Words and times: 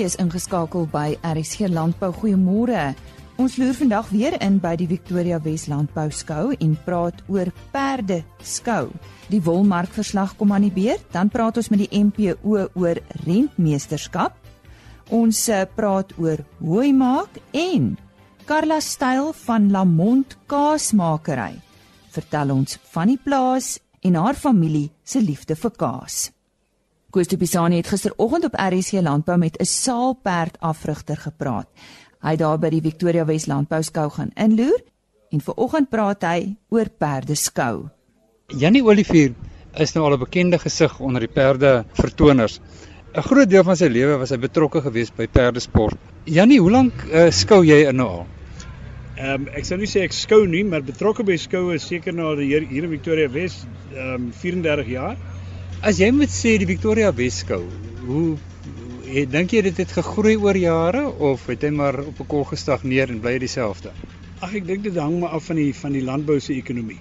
is 0.00 0.14
ingeskakel 0.16 0.86
by 0.88 1.18
RSG 1.20 1.68
Landbou. 1.68 2.08
Goeiemôre. 2.16 2.94
Ons 3.36 3.58
loer 3.60 3.74
vandag 3.76 4.08
weer 4.08 4.36
in 4.40 4.56
by 4.62 4.72
die 4.80 4.86
Victoria 4.88 5.36
Wes 5.44 5.66
Landbou 5.68 6.08
Skou 6.14 6.54
en 6.56 6.72
praat 6.86 7.20
oor 7.28 7.50
perde 7.74 8.22
skou. 8.40 8.88
Die 9.28 9.42
wolmarkverslag 9.44 10.32
kom 10.40 10.54
aan 10.56 10.64
die 10.64 10.72
beurt, 10.72 11.04
dan 11.12 11.28
praat 11.28 11.60
ons 11.60 11.68
met 11.72 11.82
die 11.84 11.90
MPO 11.92 12.68
oor 12.72 13.00
rentmeesterskap. 13.26 14.36
Ons 15.12 15.44
eh, 15.52 15.66
praat 15.76 16.16
oor 16.16 16.40
hooi 16.62 16.92
maak 16.96 17.40
en 17.52 17.96
Carla 18.48 18.80
Styl 18.80 19.34
van 19.44 19.68
Lamont 19.74 20.38
Kaasmakery. 20.48 21.58
Vertel 22.12 22.54
ons 22.54 22.78
van 22.94 23.12
die 23.12 23.20
plaas 23.20 23.76
en 24.00 24.16
haar 24.16 24.38
familie 24.38 24.88
se 25.04 25.20
liefde 25.20 25.56
vir 25.58 25.76
kaas. 25.76 26.30
Koos 27.12 27.28
de 27.28 27.36
Pisani 27.36 27.76
het 27.76 27.90
gisteroggend 27.92 28.44
op 28.48 28.54
RSC 28.56 28.92
Landbou 29.04 29.36
met 29.38 29.58
'n 29.60 29.64
saalperd 29.64 30.56
afrigter 30.60 31.16
gepraat. 31.16 31.68
Hy 32.20 32.36
daar 32.36 32.58
by 32.58 32.68
die 32.70 32.80
Victoria 32.80 33.24
Wes 33.24 33.46
Landbou 33.46 33.82
skou 33.82 34.10
gaan 34.10 34.30
inloer 34.34 34.80
en 35.30 35.40
vanoggend 35.40 35.90
praat 35.90 36.22
hy 36.22 36.56
oor 36.68 36.88
perdeskou. 36.98 37.88
Jannie 38.46 38.82
Olivier 38.84 39.34
is 39.74 39.92
nou 39.92 40.04
al 40.04 40.14
'n 40.14 40.18
bekende 40.18 40.58
gesig 40.58 41.00
onder 41.00 41.20
die 41.20 41.28
perde 41.28 41.84
vertoners. 41.92 42.60
'n 43.14 43.22
Groot 43.22 43.50
deel 43.50 43.64
van 43.64 43.76
sy 43.76 43.86
lewe 43.88 44.16
was 44.16 44.30
hy 44.30 44.38
betrokke 44.38 44.80
geweest 44.80 45.16
by 45.16 45.26
perdesport. 45.26 45.98
Jannie, 46.24 46.60
hoe 46.60 46.70
lank 46.70 46.92
uh, 47.12 47.30
skou 47.30 47.64
jy 47.64 47.88
in 47.88 47.96
nou 47.96 48.08
al? 48.08 48.26
Ehm 49.16 49.34
um, 49.34 49.48
ek 49.52 49.64
sou 49.64 49.78
nie 49.78 49.86
sê 49.86 50.00
ek 50.00 50.12
skou 50.12 50.46
nie, 50.46 50.64
maar 50.64 50.82
betrokke 50.82 51.22
by 51.24 51.36
skoue 51.36 51.78
seker 51.78 52.14
nou 52.14 52.40
hier 52.40 52.62
hier 52.62 52.84
in 52.84 52.90
Victoria 52.90 53.28
Wes 53.28 53.66
ehm 53.94 54.14
um, 54.14 54.32
34 54.32 54.86
jaar. 54.86 55.16
As 55.82 55.98
jy 55.98 56.12
moet 56.14 56.30
sê 56.30 56.52
die 56.62 56.66
Victoria 56.68 57.08
Weskou, 57.10 57.64
hoe 58.06 58.36
het 59.08 59.32
dink 59.32 59.50
jy 59.50 59.64
dit 59.66 59.80
het 59.82 59.94
gegroei 59.96 60.36
oor 60.38 60.54
jare 60.54 61.00
of 61.26 61.48
het 61.50 61.64
hy 61.66 61.72
maar 61.74 61.98
op 62.04 62.20
'n 62.22 62.28
kol 62.30 62.44
gestagneer 62.46 63.10
en 63.10 63.18
bly 63.24 63.32
dieselfde? 63.42 63.90
Ag 64.46 64.54
ek 64.54 64.68
dink 64.68 64.84
dit 64.84 64.94
hang 64.94 65.18
maar 65.18 65.34
af 65.34 65.50
van 65.50 65.58
die 65.58 65.74
van 65.74 65.92
die 65.92 66.04
landbou 66.06 66.38
se 66.38 66.54
ekonomie. 66.54 67.00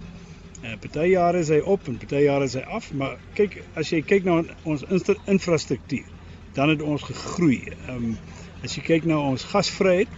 Uh, 0.64 0.73
party 0.81 1.11
jare 1.11 1.45
is 1.45 1.50
hy 1.53 1.59
op 1.61 1.88
en 1.88 2.02
party 2.02 2.23
jare 2.25 2.50
is 2.50 2.58
hy 2.58 2.66
af, 2.66 2.91
maar 2.94 3.19
kyk 3.36 3.61
as 3.75 3.94
jy 3.94 4.02
kyk 4.02 4.25
na 4.25 4.44
ons 4.64 4.84
infrastruktuur, 5.28 6.09
dan 6.56 6.69
het 6.69 6.81
ons 6.81 7.03
gegroei. 7.03 7.61
Ehm 7.88 7.95
um, 7.95 8.17
as 8.63 8.75
jy 8.75 8.81
kyk 8.81 9.06
na 9.06 9.19
ons 9.19 9.44
gasvryheid, 9.44 10.09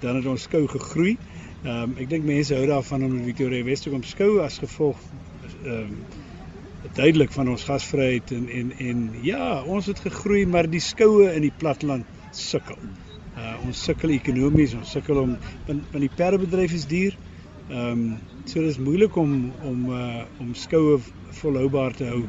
dan 0.00 0.16
het 0.16 0.26
ons 0.26 0.42
skou 0.42 0.66
gegroei. 0.66 1.16
Ehm 1.62 1.82
um, 1.82 1.94
ek 1.98 2.10
dink 2.10 2.24
mense 2.24 2.54
hou 2.54 2.66
daarvan 2.66 3.04
om 3.04 3.22
Victoria 3.24 3.62
Wes 3.62 3.80
te 3.80 3.90
kom 3.90 4.02
skou 4.02 4.40
as 4.42 4.58
gevolg 4.58 4.98
ehm 5.62 5.86
um, 5.86 6.26
duidelik 6.94 7.32
van 7.32 7.48
ons 7.48 7.64
gasvryheid 7.64 8.30
en 8.30 8.48
en 8.48 8.72
en 8.78 9.04
ja, 9.22 9.62
ons 9.62 9.86
het 9.86 10.00
gegroei, 10.00 10.46
maar 10.46 10.68
die 10.70 10.82
skoue 10.82 11.32
in 11.34 11.42
die 11.42 11.54
platteland 11.58 12.06
sukkel. 12.30 12.78
Uh 13.38 13.54
ons 13.66 13.82
sukkel 13.84 14.14
ekonomies, 14.14 14.74
ons 14.78 14.90
sukkel 14.90 15.22
om 15.22 15.36
want, 15.66 15.82
want 15.92 16.04
die 16.04 16.14
perdebedryf 16.16 16.74
is 16.78 16.86
duur. 16.90 17.16
Ehm 17.68 17.90
um, 17.90 18.18
so 18.48 18.62
dis 18.64 18.78
moeilik 18.80 19.16
om 19.16 19.52
om 19.66 19.88
uh 19.92 20.24
om 20.40 20.54
skoue 20.54 21.00
volhoubaar 21.40 21.96
te 21.98 22.08
hou. 22.08 22.24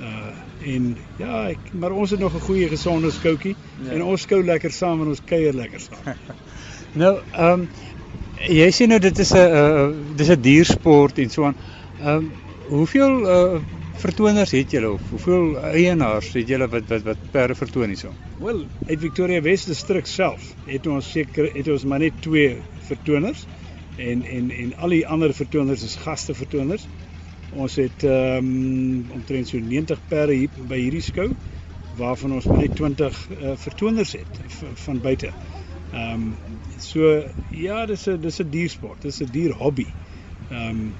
Uh 0.00 0.32
en 0.74 0.96
ja, 1.18 1.46
ek, 1.54 1.72
maar 1.72 1.94
ons 1.94 2.10
het 2.10 2.20
nog 2.20 2.34
'n 2.34 2.46
goeie 2.48 2.68
gesonde 2.68 3.10
skoutjie 3.10 3.56
ja. 3.84 3.90
en 3.92 4.02
ons 4.02 4.22
skou 4.22 4.42
lekker 4.44 4.70
saam 4.70 5.02
en 5.02 5.14
ons 5.14 5.24
kuier 5.24 5.54
lekker 5.54 5.80
saam. 5.80 6.14
nou, 7.02 7.18
ehm 7.32 7.60
um, 7.60 7.68
jy 8.36 8.66
sê 8.70 8.86
nou 8.86 8.98
dit 8.98 9.18
is 9.18 9.32
'n 9.32 9.46
uh, 9.60 9.88
dis 10.16 10.30
'n 10.30 10.40
diersport 10.40 11.18
en 11.18 11.30
so 11.30 11.44
aan. 11.44 11.56
Ehm 12.00 12.16
um, 12.16 12.32
hoeveel 12.68 13.26
uh 13.30 13.60
vertoners 13.96 14.50
het 14.52 14.70
julle 14.70 14.90
of 14.92 15.04
hoeveel 15.10 15.54
eienaars 15.72 16.32
het 16.36 16.48
julle 16.48 16.66
wat 16.68 16.90
wat 16.92 17.04
wat 17.06 17.22
perde 17.32 17.54
vertoon 17.56 17.92
hierso? 17.92 18.10
Wel, 18.38 18.66
uit 18.86 19.00
Victoria 19.00 19.40
West 19.40 19.70
distrik 19.70 20.06
self 20.06 20.50
het 20.66 20.86
ons 20.86 21.10
seker 21.10 21.48
het 21.54 21.68
ons 21.72 21.86
maar 21.88 22.02
net 22.02 22.18
twee 22.20 22.50
vertoners 22.88 23.46
en 23.96 24.24
en 24.36 24.50
en 24.50 24.74
al 24.84 24.94
die 24.98 25.06
ander 25.06 25.32
vertoners 25.34 25.84
is 25.86 25.96
gaste 26.04 26.34
vertoners. 26.34 26.84
Ons 27.56 27.78
het 27.80 28.04
ehm 28.04 28.50
um, 28.50 29.10
omtrent 29.16 29.48
so 29.48 29.58
90 29.58 30.02
perde 30.10 30.36
hier 30.36 30.68
by 30.68 30.82
hierdie 30.82 31.04
skou 31.08 31.30
waarvan 31.96 32.36
ons 32.36 32.50
net 32.52 32.76
20 32.76 33.22
uh, 33.30 33.56
vertoners 33.56 34.12
het 34.12 34.40
van 34.84 35.00
buite. 35.00 35.32
Ehm 35.94 36.12
um, 36.12 36.60
so 36.78 37.22
ja, 37.48 37.86
dis 37.86 38.08
'n 38.08 38.20
dis 38.20 38.40
'n 38.42 38.50
diersport, 38.50 39.02
dis 39.02 39.22
'n 39.22 39.32
dier 39.32 39.56
hobby. 39.56 39.86
Ehm 40.50 40.68
um, 40.68 40.94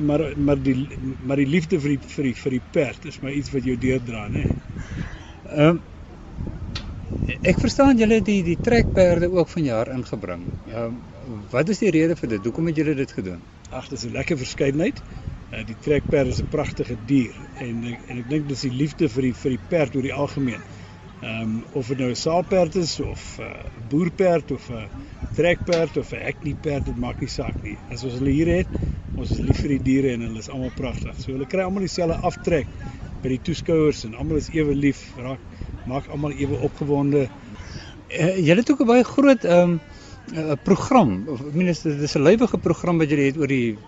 maar 0.00 0.24
maar 0.36 0.62
die 0.62 0.76
maar 1.26 1.40
die 1.40 1.48
liefde 1.48 1.80
vir 1.80 1.96
die 1.96 2.14
vir 2.14 2.24
die 2.28 2.34
vir 2.42 2.56
die 2.56 2.64
perd 2.76 3.06
is 3.10 3.20
maar 3.20 3.32
iets 3.32 3.52
wat 3.54 3.64
jou 3.64 3.76
deurdra, 3.80 4.26
né? 4.32 4.48
Ehm 5.48 5.80
ek 7.44 7.60
verstaan 7.60 7.98
julle 8.00 8.20
die 8.24 8.40
die 8.44 8.56
trekperde 8.64 9.28
ook 9.32 9.48
vanjaar 9.52 9.92
ingebring. 9.94 10.44
Ehm 10.68 10.98
um, 11.28 11.40
wat 11.52 11.68
is 11.68 11.80
die 11.84 11.92
rede 11.94 12.16
vir 12.16 12.34
dit? 12.34 12.44
Hoekom 12.44 12.70
het 12.70 12.80
julle 12.80 12.94
dit 12.98 13.12
gedoen? 13.12 13.40
Ag, 13.70 13.88
dit 13.88 13.98
is 13.98 14.04
'n 14.04 14.16
lekker 14.16 14.38
verskeidenheid. 14.38 15.02
Uh, 15.52 15.64
die 15.64 15.76
trekperd 15.80 16.28
is 16.28 16.40
'n 16.40 16.48
pragtige 16.48 16.96
dier 17.06 17.36
en 17.54 17.84
en 17.84 18.18
ek 18.18 18.28
dink 18.28 18.48
dis 18.48 18.60
die 18.60 18.76
liefde 18.82 19.08
vir 19.08 19.22
die 19.22 19.34
vir 19.34 19.50
die 19.56 19.64
perd 19.68 19.96
oor 19.96 20.02
die 20.02 20.18
algemeen. 20.24 20.62
Ehm 21.20 21.42
um, 21.42 21.64
of 21.72 21.88
dit 21.88 21.98
nou 21.98 22.10
'n 22.10 22.22
saalperd 22.26 22.74
is 22.74 23.00
of 23.00 23.38
'n 23.38 23.42
uh, 23.42 23.64
boerperd 23.88 24.50
of 24.50 24.70
'n 24.70 24.74
uh, 24.74 24.88
trekperd 25.38 25.96
of 25.96 26.12
'n 26.12 26.22
eknieperd, 26.32 26.86
dit 26.90 26.96
maak 26.98 27.20
nie 27.20 27.30
saak 27.30 27.62
nie. 27.62 27.76
As 27.94 28.04
ons 28.04 28.18
hulle 28.18 28.34
hier 28.34 28.50
het, 28.50 28.78
ons 29.16 29.30
is 29.30 29.42
lief 29.42 29.60
vir 29.62 29.76
die 29.76 29.82
diere 29.90 30.14
en 30.14 30.24
hulle 30.26 30.38
is 30.42 30.50
almal 30.50 30.72
pragtig. 30.76 31.14
So 31.22 31.32
hulle 31.32 31.46
kry 31.46 31.62
almal 31.62 31.86
dieselfde 31.86 32.18
aftrek 32.26 32.66
by 33.22 33.34
die 33.34 33.42
toeskouers 33.46 34.04
en 34.08 34.16
almal 34.18 34.40
is 34.42 34.50
ewe 34.54 34.74
lief, 34.74 35.04
raak 35.18 35.42
maak 35.88 36.08
almal 36.12 36.34
ewe 36.36 36.58
opgewonde. 36.66 37.28
Uh, 38.08 38.36
julle 38.36 38.60
het 38.60 38.70
ook 38.70 38.82
'n 38.82 38.90
baie 38.90 39.04
groot 39.04 39.44
ehm 39.44 39.70
um, 39.70 39.80
uh, 40.34 40.56
program. 40.64 41.24
Ek 41.28 41.54
meen 41.54 41.70
dit 41.72 42.02
is 42.08 42.16
'n 42.16 42.22
lewige 42.22 42.58
program 42.58 42.98
wat 42.98 43.10
julle 43.10 43.30
het 43.30 43.38
oor 43.38 43.46
die 43.46 43.78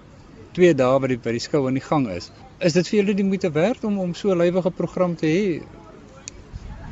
2 0.53 0.75
dae 0.75 1.01
wat 1.01 1.09
die 1.09 1.19
by 1.19 1.33
die 1.33 1.47
skou 1.47 1.67
aan 1.67 1.79
die 1.79 1.89
gang 1.89 2.09
is. 2.09 2.31
Is 2.59 2.73
dit 2.73 2.89
vir 2.89 3.01
julle 3.01 3.15
die 3.15 3.25
moeite 3.25 3.51
werd 3.53 3.85
om 3.85 3.99
om 3.99 4.15
so 4.15 4.31
'n 4.31 4.39
lewige 4.39 4.71
program 4.71 5.17
te 5.17 5.27
hê? 5.27 5.63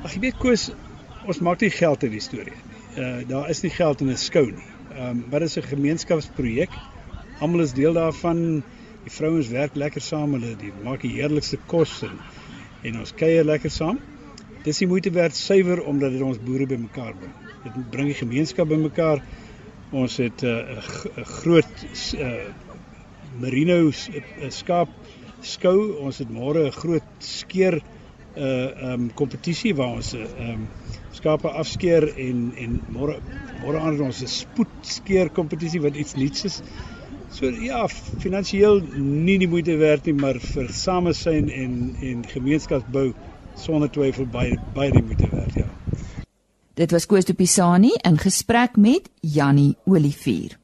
Ag 0.04 0.14
jy 0.14 0.20
weet 0.20 0.38
Koos, 0.38 0.70
ons 1.26 1.40
maak 1.40 1.60
nie 1.60 1.70
geld 1.70 2.02
in 2.02 2.10
die 2.10 2.20
storie 2.20 2.52
nie. 2.52 2.77
Uh 2.98 3.22
daar 3.28 3.50
is 3.50 3.60
nie 3.62 3.70
geld 3.70 4.00
in 4.00 4.10
'n 4.10 4.16
skou 4.16 4.46
nie. 4.50 4.70
Ehm 4.90 5.08
um, 5.08 5.24
wat 5.30 5.42
is 5.42 5.56
'n 5.56 5.62
gemeenskapsprojek? 5.62 6.70
Almal 7.40 7.60
is 7.60 7.72
deel 7.72 7.92
daarvan. 7.92 8.62
Die 9.04 9.12
vrouens 9.12 9.48
werk 9.48 9.74
lekker 9.74 10.00
saam, 10.00 10.32
hulle 10.32 10.56
die 10.56 10.72
maak 10.84 11.00
die 11.00 11.12
heerlikste 11.14 11.58
kos 11.66 12.02
en 12.02 12.18
en 12.82 12.98
ons 12.98 13.14
kuier 13.14 13.44
lekker 13.44 13.70
saam. 13.70 13.98
Dis 14.64 14.78
die 14.78 14.88
moeite 14.90 15.10
werd 15.10 15.36
suiwer 15.36 15.82
omdat 15.82 16.12
dit 16.12 16.22
ons 16.22 16.40
boere 16.42 16.66
bymekaar 16.66 17.14
bring. 17.20 17.34
Dit 17.64 17.90
bring 17.90 18.10
die 18.10 18.18
gemeenskap 18.18 18.68
bymekaar. 18.68 19.22
Ons 19.92 20.16
het 20.16 20.42
'n 20.42 20.46
uh, 20.46 21.24
groot 21.24 21.86
uh 22.18 22.32
merino 23.40 23.78
uh, 23.86 24.50
skaap 24.50 24.88
skou. 25.40 25.92
Ons 26.00 26.18
het 26.18 26.30
môre 26.30 26.66
'n 26.66 26.72
groot 26.72 27.08
skeer 27.18 27.80
uh 28.38 28.92
um 28.92 29.10
kompetisie 29.14 29.74
waar 29.74 29.98
ons 29.98 30.14
um 30.14 30.68
skape 31.12 31.48
afskeer 31.48 32.08
en 32.16 32.52
en 32.56 32.78
môre 32.94 33.18
môre 33.62 33.80
aan 33.80 34.00
ons 34.00 34.22
'n 34.22 34.26
spoedskeer 34.26 35.30
kompetisie 35.30 35.80
wat 35.80 35.96
iets 35.96 36.14
nuuts 36.14 36.44
is. 36.44 36.62
So 37.30 37.50
ja, 37.50 37.86
finansiëel 38.18 38.80
nie 38.96 39.38
die 39.38 39.48
moeite 39.48 39.76
werd 39.76 40.06
nie, 40.06 40.14
maar 40.14 40.38
vir 40.40 40.70
samesyn 40.72 41.50
en 41.50 41.96
en 42.02 42.24
gemeenskapsbou 42.26 43.12
sonder 43.56 43.90
twyfel 43.90 44.26
baie 44.26 44.56
baie 44.74 44.92
die 44.92 45.02
moeite 45.02 45.28
werd, 45.30 45.54
ja. 45.54 45.66
Dit 46.74 46.90
was 46.90 47.06
Koos 47.06 47.24
de 47.24 47.34
Pisani 47.34 47.90
in 48.06 48.18
gesprek 48.18 48.76
met 48.76 49.10
Jannie 49.20 49.76
Olivier. 49.84 50.58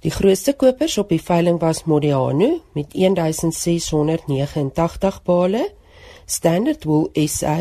Die 0.00 0.12
grootste 0.12 0.52
kopers 0.56 0.98
op 0.98 1.08
die 1.12 1.22
veiling 1.22 1.60
was 1.60 1.84
Modiano 1.84 2.60
met 2.72 2.96
1689 2.96 5.22
bale, 5.22 5.72
Standard 6.24 6.84
Wool 6.84 7.08
SA 7.12 7.58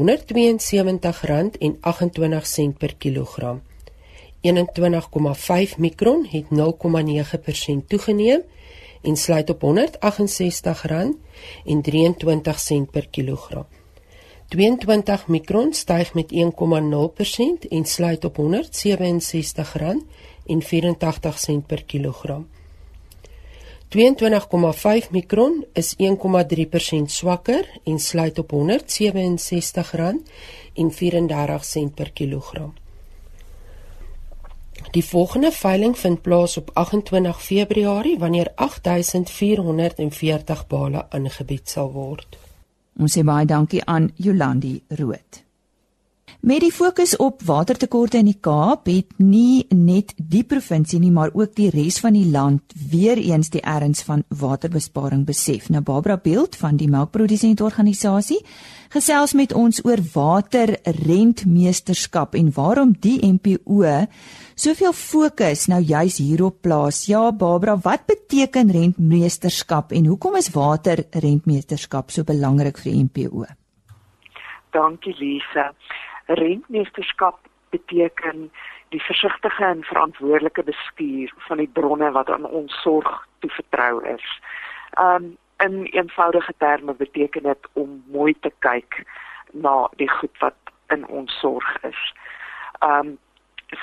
per 2.78 2.96
kilogram. 2.98 3.62
21,5 4.42 5.78
mikron 5.78 6.28
het 6.30 6.46
0,9% 6.50 6.52
toegeneem 7.88 8.42
en 9.02 9.16
sluit 9.16 9.50
op 9.50 9.64
R168.23 9.64 9.70
per 12.92 13.08
kilogram. 13.10 13.66
22 14.50 15.28
mikron 15.28 15.74
styg 15.74 16.14
met 16.14 16.34
1,0% 16.34 16.38
en 17.70 17.86
sluit 17.86 18.26
op 18.26 18.38
R167.84 18.38 18.44
per 21.66 21.84
kilogram. 21.84 22.48
22,5 23.90 23.98
mikron 25.12 25.66
is 25.74 25.96
1,3% 25.96 25.98
swakker 27.06 27.80
en 27.84 28.00
sluit 28.00 28.40
op 28.40 28.54
R167.34 28.54 28.60
per 31.94 32.12
kilogram. 32.12 32.74
Die 34.92 35.06
volgende 35.06 35.52
veiling 35.52 36.00
vind 36.00 36.22
plaas 36.22 36.58
op 36.58 36.70
28 36.74 37.44
Februarie 37.44 38.20
wanneer 38.20 38.52
8440 38.56 40.68
bale 40.68 41.10
aangebied 41.10 41.70
sal 41.70 41.92
word. 41.92 42.49
Ons 43.00 43.14
sê 43.16 43.24
baie 43.24 43.48
dankie 43.48 43.86
aan 43.88 44.10
Jolandi 44.20 44.74
Rood. 45.00 45.49
Met 46.40 46.62
die 46.64 46.72
fokus 46.72 47.18
op 47.20 47.42
watertekorte 47.44 48.22
in 48.22 48.30
die 48.30 48.38
Kaap 48.40 48.86
het 48.88 49.18
nie 49.20 49.68
net 49.76 50.14
die 50.16 50.48
provinsie 50.48 50.96
nie, 51.04 51.12
maar 51.12 51.36
ook 51.36 51.52
die 51.58 51.68
res 51.74 51.98
van 52.00 52.14
die 52.16 52.30
land 52.32 52.64
weer 52.92 53.18
eens 53.20 53.50
die 53.52 53.60
erns 53.60 54.04
van 54.08 54.24
waterbesparing 54.32 55.26
besef. 55.28 55.68
Nou 55.68 55.84
Barbara 55.84 56.16
Beeld 56.16 56.56
van 56.56 56.80
die 56.80 56.88
Melkprodusentorganisasie 56.88 58.40
gesels 58.96 59.36
met 59.36 59.52
ons 59.52 59.84
oor 59.84 60.00
waterrentmeesterskap 60.14 62.40
en 62.40 62.56
waarom 62.56 62.96
die 63.04 63.20
MPO 63.20 64.08
soveel 64.56 64.96
fokus 64.96 65.68
nou 65.68 65.84
juis 65.84 66.24
hierop 66.24 66.64
plaas. 66.64 67.12
Ja, 67.12 67.36
Barbara, 67.36 67.76
wat 67.84 68.08
beteken 68.08 68.72
rentmeesterskap 68.72 69.92
en 69.92 70.08
hoekom 70.08 70.40
is 70.40 70.56
waterrentmeesterskap 70.56 72.16
so 72.16 72.24
belangrik 72.24 72.80
vir 72.80 72.94
die 72.94 73.04
MPO? 73.12 73.44
Dankie 74.72 75.12
Lisa. 75.20 75.76
Rentmeesterskap 76.30 77.40
beteken 77.70 78.52
die 78.90 79.02
versigtige 79.02 79.64
en 79.64 79.84
verantwoordelike 79.84 80.64
bestuur 80.64 81.34
van 81.38 81.58
die 81.58 81.70
bronne 81.74 82.12
wat 82.12 82.30
aan 82.30 82.46
ons 82.46 82.82
sorg 82.82 83.28
toevertrou 83.40 84.06
is. 84.06 84.42
Um 85.02 85.38
in 85.60 85.84
eenvoudige 85.92 86.54
terme 86.58 86.94
beteken 86.94 87.44
dit 87.44 87.68
om 87.74 88.04
mooi 88.08 88.36
te 88.40 88.52
kyk 88.60 89.04
na 89.52 89.90
die 89.96 90.10
goed 90.10 90.38
wat 90.40 90.56
in 90.88 91.08
ons 91.08 91.40
sorg 91.40 91.84
is. 91.84 92.14
Um 92.80 93.18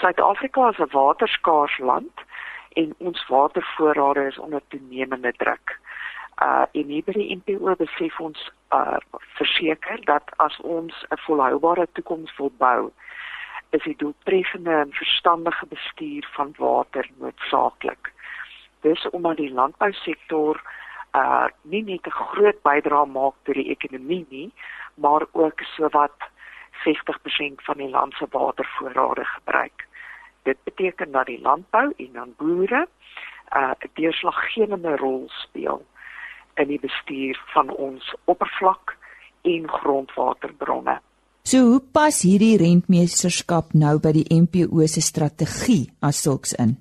Suid-Afrika 0.00 0.68
is 0.68 0.78
'n 0.78 0.90
waterskaars 0.90 1.78
land 1.78 2.24
en 2.72 2.94
ons 2.98 3.26
watervoorrade 3.28 4.26
is 4.26 4.38
onder 4.38 4.62
toenemende 4.68 5.32
druk. 5.36 5.78
Uh 6.42 6.64
en 6.72 6.86
hier 6.86 7.04
by 7.04 7.12
die 7.12 7.36
NPO 7.36 7.74
besef 7.76 8.20
ons 8.20 8.50
uh 8.70 8.96
verseker 9.38 10.04
dat 10.04 10.22
as 10.36 10.60
ons 10.60 11.04
'n 11.10 11.18
volhoubare 11.26 11.88
toekoms 11.92 12.36
wil 12.36 12.52
bou, 12.58 12.90
is 13.70 13.82
die 13.82 13.96
doeltreffende 13.96 14.70
en 14.70 14.92
verstandige 14.92 15.66
bestuur 15.66 16.28
van 16.32 16.54
water 16.58 17.08
noodsaaklik. 17.18 18.12
Dis 18.80 19.10
omdat 19.10 19.36
die 19.36 19.52
landbousektor 19.52 20.62
uh 21.12 21.46
nie 21.62 21.82
net 21.82 22.06
'n 22.06 22.10
groot 22.10 22.62
bydrae 22.62 23.06
maak 23.06 23.34
tot 23.42 23.54
die 23.54 23.70
ekonomie 23.70 24.26
nie, 24.28 24.52
maar 24.94 25.26
ook 25.32 25.60
sowat 25.60 26.18
60% 26.84 27.62
van 27.62 27.76
die 27.76 27.90
land 27.90 28.14
se 28.14 28.26
watervoorrade 28.30 29.24
gebruik. 29.24 29.86
Dit 30.42 30.56
beteken 30.64 31.10
dat 31.12 31.26
die 31.26 31.40
landbou 31.40 31.92
en 31.96 32.12
dan 32.12 32.34
boere 32.36 32.88
uh 33.56 33.70
'n 33.70 33.90
deurslaggewende 33.94 34.96
rol 34.96 35.24
speel 35.28 35.86
in 36.56 36.68
die 36.68 36.80
bestuur 36.80 37.38
van 37.54 37.70
ons 37.70 38.14
oppervlak 38.24 38.96
en 39.46 39.68
grondwaterbronne. 39.70 40.98
So 41.46 41.62
hoe 41.62 41.82
pas 41.94 42.22
hierdie 42.26 42.56
rentmeesterskap 42.58 43.76
nou 43.78 44.00
by 44.02 44.10
die 44.16 44.26
NPO 44.34 44.82
se 44.90 45.02
strategie 45.04 45.84
as 46.02 46.18
sulks 46.24 46.56
in? 46.58 46.74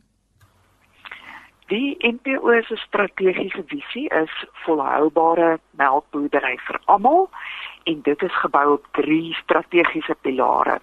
Die 1.69 1.97
NPO 2.01 2.55
se 2.65 2.77
strategiese 2.81 3.63
visie 3.69 4.07
is 4.13 4.33
volhoubare 4.63 5.59
melkboerdery 5.77 6.55
vir 6.67 6.79
almal 6.93 7.29
en 7.89 8.01
dit 8.05 8.25
is 8.25 8.41
gebou 8.41 8.65
op 8.79 8.89
drie 8.97 9.33
strategiese 9.43 10.17
pilare: 10.21 10.79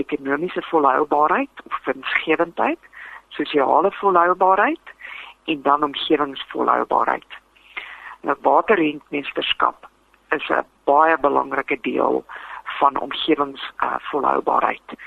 ekonomiese 0.00 0.64
volhoubaarheid 0.70 1.64
of 1.68 1.78
winsgewendheid, 1.84 2.80
sosiale 3.36 3.92
volhoubaarheid 4.00 4.96
en 5.44 5.62
dan 5.62 5.84
omgewingsvolhoubaarheid. 5.84 7.41
Nou 8.22 8.36
waterrentmeesterskap 8.40 9.88
is 10.28 10.48
'n 10.48 10.64
baie 10.84 11.18
belangrike 11.18 11.78
deel 11.80 12.24
van 12.78 13.00
omgewingsvolhoubaarheid 13.00 14.88
uh, 14.88 14.98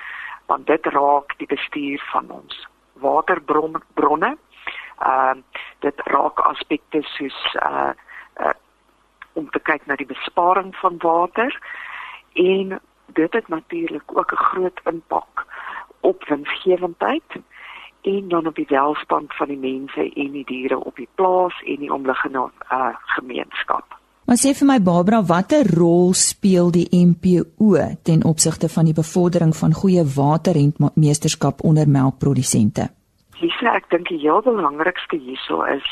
want 0.45 0.67
dit 0.67 0.85
raak 0.85 1.37
die 1.37 1.47
bestuur 1.47 2.03
van 2.11 2.29
ons 2.29 2.67
waterbronne. 2.93 4.37
Ehm 4.99 5.37
uh, 5.37 5.61
dit 5.79 6.01
raak 6.03 6.39
aspekte 6.39 7.01
soos 7.01 7.55
uh, 7.61 7.91
uh 8.39 8.53
om 9.35 9.49
te 9.49 9.59
kyk 9.59 9.85
na 9.85 9.95
die 9.99 10.07
besparing 10.07 10.69
van 10.75 10.95
water 11.03 11.57
en 12.33 12.79
dit 13.05 13.33
het 13.33 13.47
natuurlik 13.47 14.17
ook 14.17 14.31
'n 14.31 14.45
groot 14.49 14.79
impak 14.83 15.45
op 15.99 16.23
winsgewendheid 16.23 17.35
en 18.05 18.27
dan 18.29 18.47
op 18.47 18.55
die 18.55 18.69
welstand 18.69 19.33
van 19.33 19.47
die 19.47 19.57
mense 19.57 20.03
en 20.13 20.31
die 20.31 20.45
diere 20.45 20.77
op 20.77 20.95
die 20.95 21.09
plaas 21.15 21.61
en 21.65 21.79
die 21.81 21.93
omliggende 21.93 22.49
uh, 22.71 22.93
gemeenskap. 23.17 23.97
Maar 24.25 24.39
sê 24.41 24.55
vir 24.57 24.65
my 24.65 24.77
Barbara, 24.81 25.21
watter 25.21 25.67
rol 25.77 26.13
speel 26.17 26.71
die 26.73 26.87
MPO 26.89 27.77
ten 28.09 28.23
opsigte 28.25 28.69
van 28.73 28.89
die 28.89 28.95
bevordering 28.97 29.53
van 29.57 29.73
goeie 29.73 30.05
waterrentmeesterskap 30.15 31.61
onder 31.61 31.89
melkprodusente? 31.89 32.87
Lisa, 33.41 33.75
ek 33.75 33.89
dink 33.93 34.09
die 34.09 34.21
heel 34.23 34.41
belangrikste 34.41 35.19
hierso 35.21 35.61
is 35.69 35.85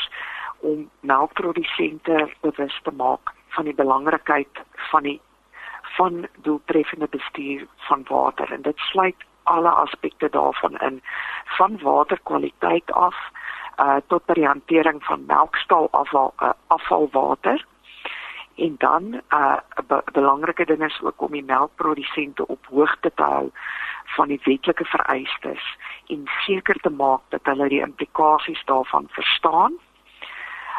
om 0.66 0.88
melkprodusente 1.06 2.24
bewus 2.42 2.74
te 2.82 2.94
maak 2.98 3.34
van 3.54 3.70
die 3.70 3.76
belangrikheid 3.76 4.64
van 4.90 5.06
die 5.06 5.20
van 5.94 6.24
doeltreffende 6.42 7.06
bestuur 7.10 7.66
van 7.86 8.02
water 8.08 8.50
en 8.50 8.62
dit 8.66 8.78
sluit 8.90 9.26
alle 9.44 9.70
aspekte 9.70 10.28
daarvan 10.30 10.78
in 10.78 11.02
van 11.44 11.78
waterkwaliteit 11.82 12.92
af 12.92 13.16
uh 13.78 13.96
tot 14.06 14.26
by 14.26 14.34
die 14.38 14.46
hantering 14.46 15.04
van 15.04 15.26
melkstal 15.26 15.88
afval 15.90 16.34
uh, 16.42 16.52
afvalwater 16.66 17.64
en 18.54 18.74
dan 18.78 19.02
'n 19.02 19.22
uh, 19.28 19.56
be 19.86 20.02
belangrike 20.12 20.64
ding 20.64 20.84
is 20.84 21.00
ook 21.02 21.20
om 21.20 21.32
die 21.32 21.44
melkprodusente 21.44 22.46
op 22.46 22.66
hoogte 22.66 23.10
te 23.14 23.22
hou 23.22 23.50
van 24.04 24.28
die 24.28 24.40
wetlike 24.44 24.84
vereistes 24.84 25.76
en 26.06 26.22
seker 26.46 26.74
te 26.74 26.90
maak 26.90 27.20
dat 27.28 27.40
hulle 27.42 27.68
die 27.68 27.80
implikasies 27.80 28.64
daarvan 28.64 29.06
verstaan. 29.10 29.72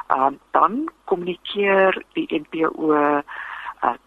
Ehm 0.08 0.34
uh, 0.34 0.40
dan 0.52 0.92
kommunikeer 1.04 2.04
die 2.14 2.42
NPO 2.42 2.94
uh 2.94 3.20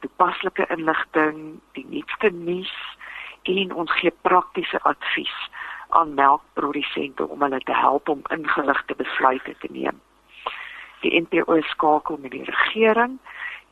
toepaslike 0.01 0.67
inligting, 0.67 1.61
die 1.73 1.87
nuutste 1.89 2.31
nuus 2.31 2.99
en 3.49 3.73
ons 3.75 3.93
gee 4.01 4.13
praktiese 4.23 4.81
advies 4.83 5.37
aan 5.89 6.15
melkprodusente 6.15 7.29
om 7.29 7.43
hulle 7.43 7.61
te 7.65 7.77
help 7.77 8.09
om 8.09 8.23
ingeligte 8.35 8.95
besluite 8.95 9.55
te 9.59 9.69
neem. 9.71 10.01
Die 11.01 11.21
NPO 11.21 11.61
skakel 11.61 12.19
met 12.21 12.31
die 12.31 12.45
regering 12.45 13.19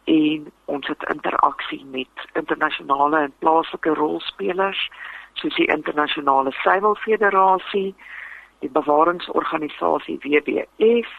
en 0.05 0.51
ons 0.65 0.87
het 0.87 1.09
interaksie 1.13 1.85
met 1.91 2.27
internasionale 2.33 3.21
en 3.27 3.35
plaaslike 3.39 3.95
rolspelers 3.99 4.89
soos 5.37 5.57
die 5.59 5.69
internasionale 5.69 6.53
suiwelfederasie, 6.63 7.95
die 8.65 8.71
bewaringsorganisasie 8.73 10.19
WWF, 10.23 11.11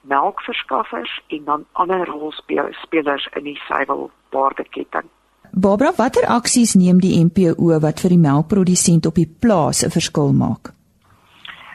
melkverskaffers 0.00 1.20
en 1.26 1.44
dan 1.44 1.66
ander 1.72 2.06
rolspelers 2.08 3.28
in 3.36 3.44
die 3.44 3.60
suiwelwaardeketting. 3.66 5.10
Barbara, 5.54 5.92
watter 5.92 6.24
aksies 6.32 6.72
neem 6.80 6.96
die 6.96 7.12
MPO 7.20 7.76
wat 7.84 8.00
vir 8.00 8.14
die 8.14 8.20
melkprodusent 8.20 9.04
op 9.04 9.18
die 9.20 9.28
plaas 9.28 9.84
'n 9.84 9.92
verskil 9.92 10.32
maak? 10.32 10.72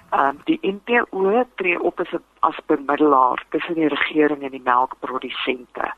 Ehm 0.10 0.30
um, 0.30 0.40
die 0.46 0.60
MPO 0.64 1.46
tree 1.56 1.78
op 1.80 2.00
as 2.00 2.12
'n 2.12 2.24
as 2.42 2.58
bemiddelaar 2.66 3.44
tussen 3.50 3.76
die 3.76 3.88
regering 3.88 4.42
en 4.42 4.52
die 4.52 4.64
melkprodusente 4.64 5.94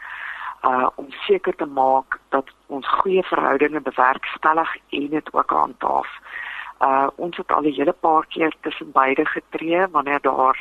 uh 0.63 0.87
om 0.95 1.07
seker 1.27 1.55
te 1.55 1.65
maak 1.65 2.19
dat 2.29 2.51
ons 2.67 2.87
goeie 2.87 3.23
verhoudinge 3.23 3.81
bewerkstellig 3.81 4.75
en 4.89 5.09
dit 5.09 5.33
ook 5.33 5.49
handhaaf. 5.49 6.09
Uh 6.81 7.07
ons 7.15 7.37
het 7.37 7.51
al 7.51 7.63
'n 7.63 7.73
hele 7.73 7.93
paar 7.93 8.25
keer 8.27 8.53
tussen 8.61 8.91
beide 8.91 9.25
getree 9.25 9.87
wanneer 9.87 10.21
daar 10.21 10.57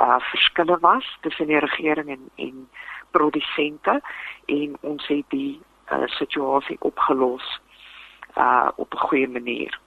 uh 0.00 0.18
verskille 0.18 0.78
was 0.80 1.18
tussen 1.20 1.46
die 1.46 1.58
regering 1.58 2.08
en 2.08 2.30
en 2.34 2.68
produsente 3.10 4.00
en 4.46 4.76
ons 4.80 5.06
het 5.06 5.24
die 5.28 5.60
uh, 5.92 6.06
situasie 6.06 6.76
opgelos 6.80 7.60
uh 8.36 8.68
op 8.76 8.94
'n 8.94 8.98
goeie 8.98 9.28
manier. 9.28 9.78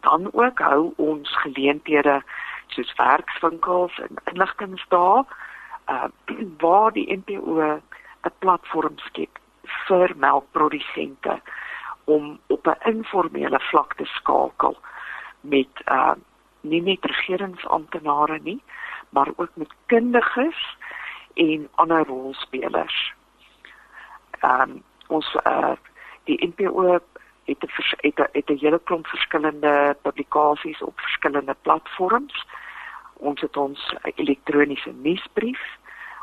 Dan 0.00 0.32
ook 0.32 0.58
hou 0.58 0.92
ons 0.96 1.36
geleenthede 1.36 2.22
soos 2.66 2.94
werkswinkels 2.96 3.98
en 3.98 4.14
inligtingsdae 4.24 5.24
uh 5.88 6.04
waar 6.62 6.92
die 6.92 7.16
NPO 7.16 7.60
'n 7.60 7.82
platform 8.38 8.98
skep 8.98 9.38
vir 9.86 10.12
melkprodusente 10.16 11.40
om 12.04 12.40
op 12.46 12.66
'n 12.66 12.88
informele 12.88 13.60
vlak 13.60 13.94
te 13.94 14.04
skakel 14.04 14.76
met 15.40 15.82
uh 15.86 16.14
nie 16.60 16.82
net 16.82 17.04
regeringsamptenare 17.04 18.38
nie, 18.42 18.62
maar 19.08 19.28
ook 19.36 19.50
met 19.54 19.72
kundiges 19.86 20.76
en 21.34 21.68
ander 21.74 22.06
rolspelers 22.06 23.12
ehm 24.40 24.70
um, 24.70 24.82
ons 25.08 25.36
uh 25.44 25.72
die 26.24 26.46
NPO 26.46 27.00
het 27.44 27.62
'n 27.62 27.68
het 28.00 28.18
'n 28.18 28.28
het 28.32 28.50
'n 28.50 28.58
hele 28.58 28.80
klomp 28.84 29.06
verskillende 29.06 29.96
publikasies 30.02 30.82
op 30.82 31.00
verskillende 31.00 31.56
platforms. 31.62 32.46
Ons 33.12 33.40
het 33.40 33.56
ons 33.56 33.94
elektroniese 34.02 34.92
nuusbrief, 34.92 35.62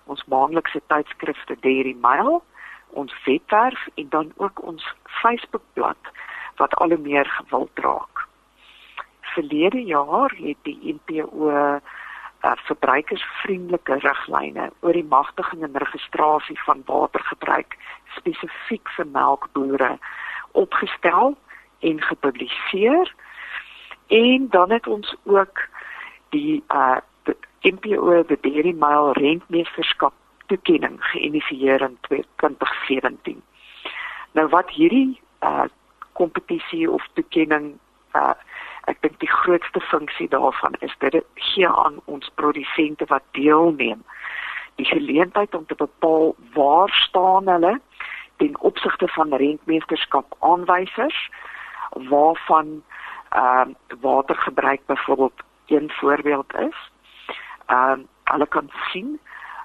ons 0.05 0.25
maandelikse 0.25 0.81
tydskrifte 0.87 1.55
Dairy 1.59 1.95
Mail, 1.99 2.43
ons 2.89 3.23
webwerf 3.25 3.87
en 3.95 4.09
dan 4.09 4.31
ook 4.37 4.63
ons 4.63 4.93
Facebookblad 5.03 5.97
wat 6.55 6.75
al 6.75 6.97
meer 6.97 7.25
gewild 7.25 7.71
raak. 7.73 8.27
Verlede 9.21 9.83
jaar 9.83 10.33
het 10.37 10.57
die 10.61 10.99
NPO 10.99 11.49
uh, 12.43 12.55
verbruikersvriendelike 12.67 13.99
riglyne 14.03 14.69
oor 14.79 14.93
die 14.97 15.07
magtiging 15.07 15.63
en 15.63 15.77
registrasie 15.83 16.57
van 16.65 16.83
watergebruik 16.85 17.77
spesifiek 18.17 18.89
vir 18.97 19.07
melkbore 19.07 19.97
opgestel 20.51 21.37
en 21.79 22.01
gepubliseer. 22.01 23.13
En 24.07 24.47
dan 24.49 24.71
het 24.71 24.87
ons 24.87 25.15
ook 25.23 25.67
die 26.29 26.63
uh 26.67 26.97
MPO 27.61 28.23
die 28.25 28.37
Dairy 28.41 28.71
Mile 28.73 29.11
rentmeesterskap 29.13 30.13
toekenning 30.49 30.95
geïnisieer 31.11 31.81
in 31.81 31.97
2017. 32.07 33.43
Nou 34.31 34.47
wat 34.49 34.69
hierdie 34.69 35.21
uh 35.45 35.69
kompetisie 36.13 36.89
of 36.91 37.05
toekenning 37.13 37.77
uh 38.15 38.33
ek 38.89 39.01
dink 39.01 39.19
die 39.19 39.31
grootste 39.31 39.79
funksie 39.79 40.27
daarvan 40.29 40.75
is 40.79 40.95
dit 40.99 41.23
gee 41.35 41.67
aan 41.67 41.99
ons 42.05 42.31
produsente 42.35 43.05
wat 43.07 43.23
deelneem 43.31 44.03
die 44.75 44.85
geleentheid 44.85 45.55
om 45.55 45.65
te 45.65 45.75
bepaal 45.75 46.35
waar 46.53 46.89
staan 46.89 47.47
hulle 47.47 47.79
ten 48.37 48.59
opsigte 48.59 49.07
van 49.07 49.33
rentmeesterskap 49.33 50.35
aanwysers 50.39 51.29
waarvan 52.09 52.83
ehm 53.29 53.69
uh, 53.69 53.99
watergebruik 54.01 54.85
byvoorbeeld 54.85 55.43
een 55.65 55.91
voorbeeld 55.93 56.53
is. 56.55 56.91
Ehm 57.65 57.99
uh, 57.99 58.05
hulle 58.23 58.47
kan 58.47 58.69
sien 58.91 59.19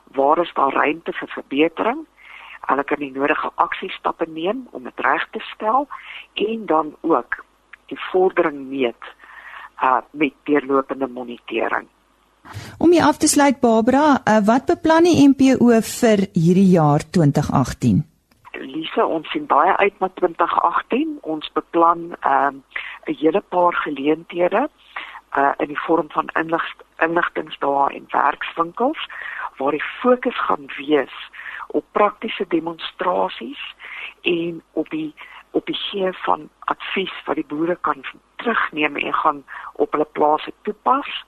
waar 0.04 0.38
is 0.38 0.52
daar 0.54 0.72
ruimte 0.72 1.12
vir 1.12 1.28
verbetering. 1.28 2.06
Hulle 2.60 2.84
kan 2.84 2.98
die 2.98 3.12
nodige 3.12 3.50
aksiestappe 3.54 4.26
neem 4.28 4.68
om 4.70 4.82
dit 4.82 5.00
reg 5.00 5.28
te 5.30 5.40
stel 5.40 5.88
en 6.34 6.66
dan 6.66 6.96
ook 7.00 7.44
die 7.86 8.00
vordering 8.10 8.66
meet 8.68 9.12
uh 9.82 10.00
met 10.10 10.34
deurlopende 10.44 11.06
monitering. 11.06 11.88
Om 12.78 12.92
hier 12.92 13.04
af 13.04 13.16
te 13.16 13.28
sluit 13.28 13.60
Barbara, 13.60 14.20
uh, 14.24 14.38
wat 14.46 14.66
beplan 14.66 15.04
die 15.08 15.28
MPO 15.28 15.80
vir 15.82 16.26
hierdie 16.32 16.70
jaar 16.70 17.02
2018? 17.10 18.04
Lisa, 18.56 19.04
ons 19.04 19.28
sien 19.30 19.46
baie 19.46 19.76
uit 19.76 19.98
na 20.00 20.08
2018. 20.14 21.18
Ons 21.22 21.50
beplan 21.52 22.12
'n 22.12 22.30
um, 22.30 22.62
'n 23.06 23.16
hele 23.20 23.40
paar 23.40 23.74
geleenthede 23.74 24.68
uh 25.36 25.52
in 25.58 25.68
die 25.68 25.82
vorm 25.86 26.08
van 26.10 26.28
inligst, 26.40 26.78
inligtingsdae 26.98 27.94
en 27.94 28.06
werkswinkels 28.10 29.08
waar 29.56 29.70
die 29.70 29.84
fokus 30.00 30.38
gaan 30.40 30.66
wees 30.76 31.16
op 31.66 31.84
praktiese 31.92 32.44
demonstrasies 32.48 33.74
en 34.22 34.62
op 34.72 34.88
die 34.90 35.14
op 35.56 35.66
die 35.66 35.78
gee 35.78 36.12
van 36.12 36.48
advies 36.72 37.14
wat 37.24 37.38
die 37.40 37.48
boere 37.48 37.76
kan 37.80 38.04
terugneem 38.36 38.96
en 38.96 39.14
gaan 39.14 39.44
op 39.72 39.92
hulle 39.92 40.08
plase 40.18 40.52
toepas. 40.62 41.24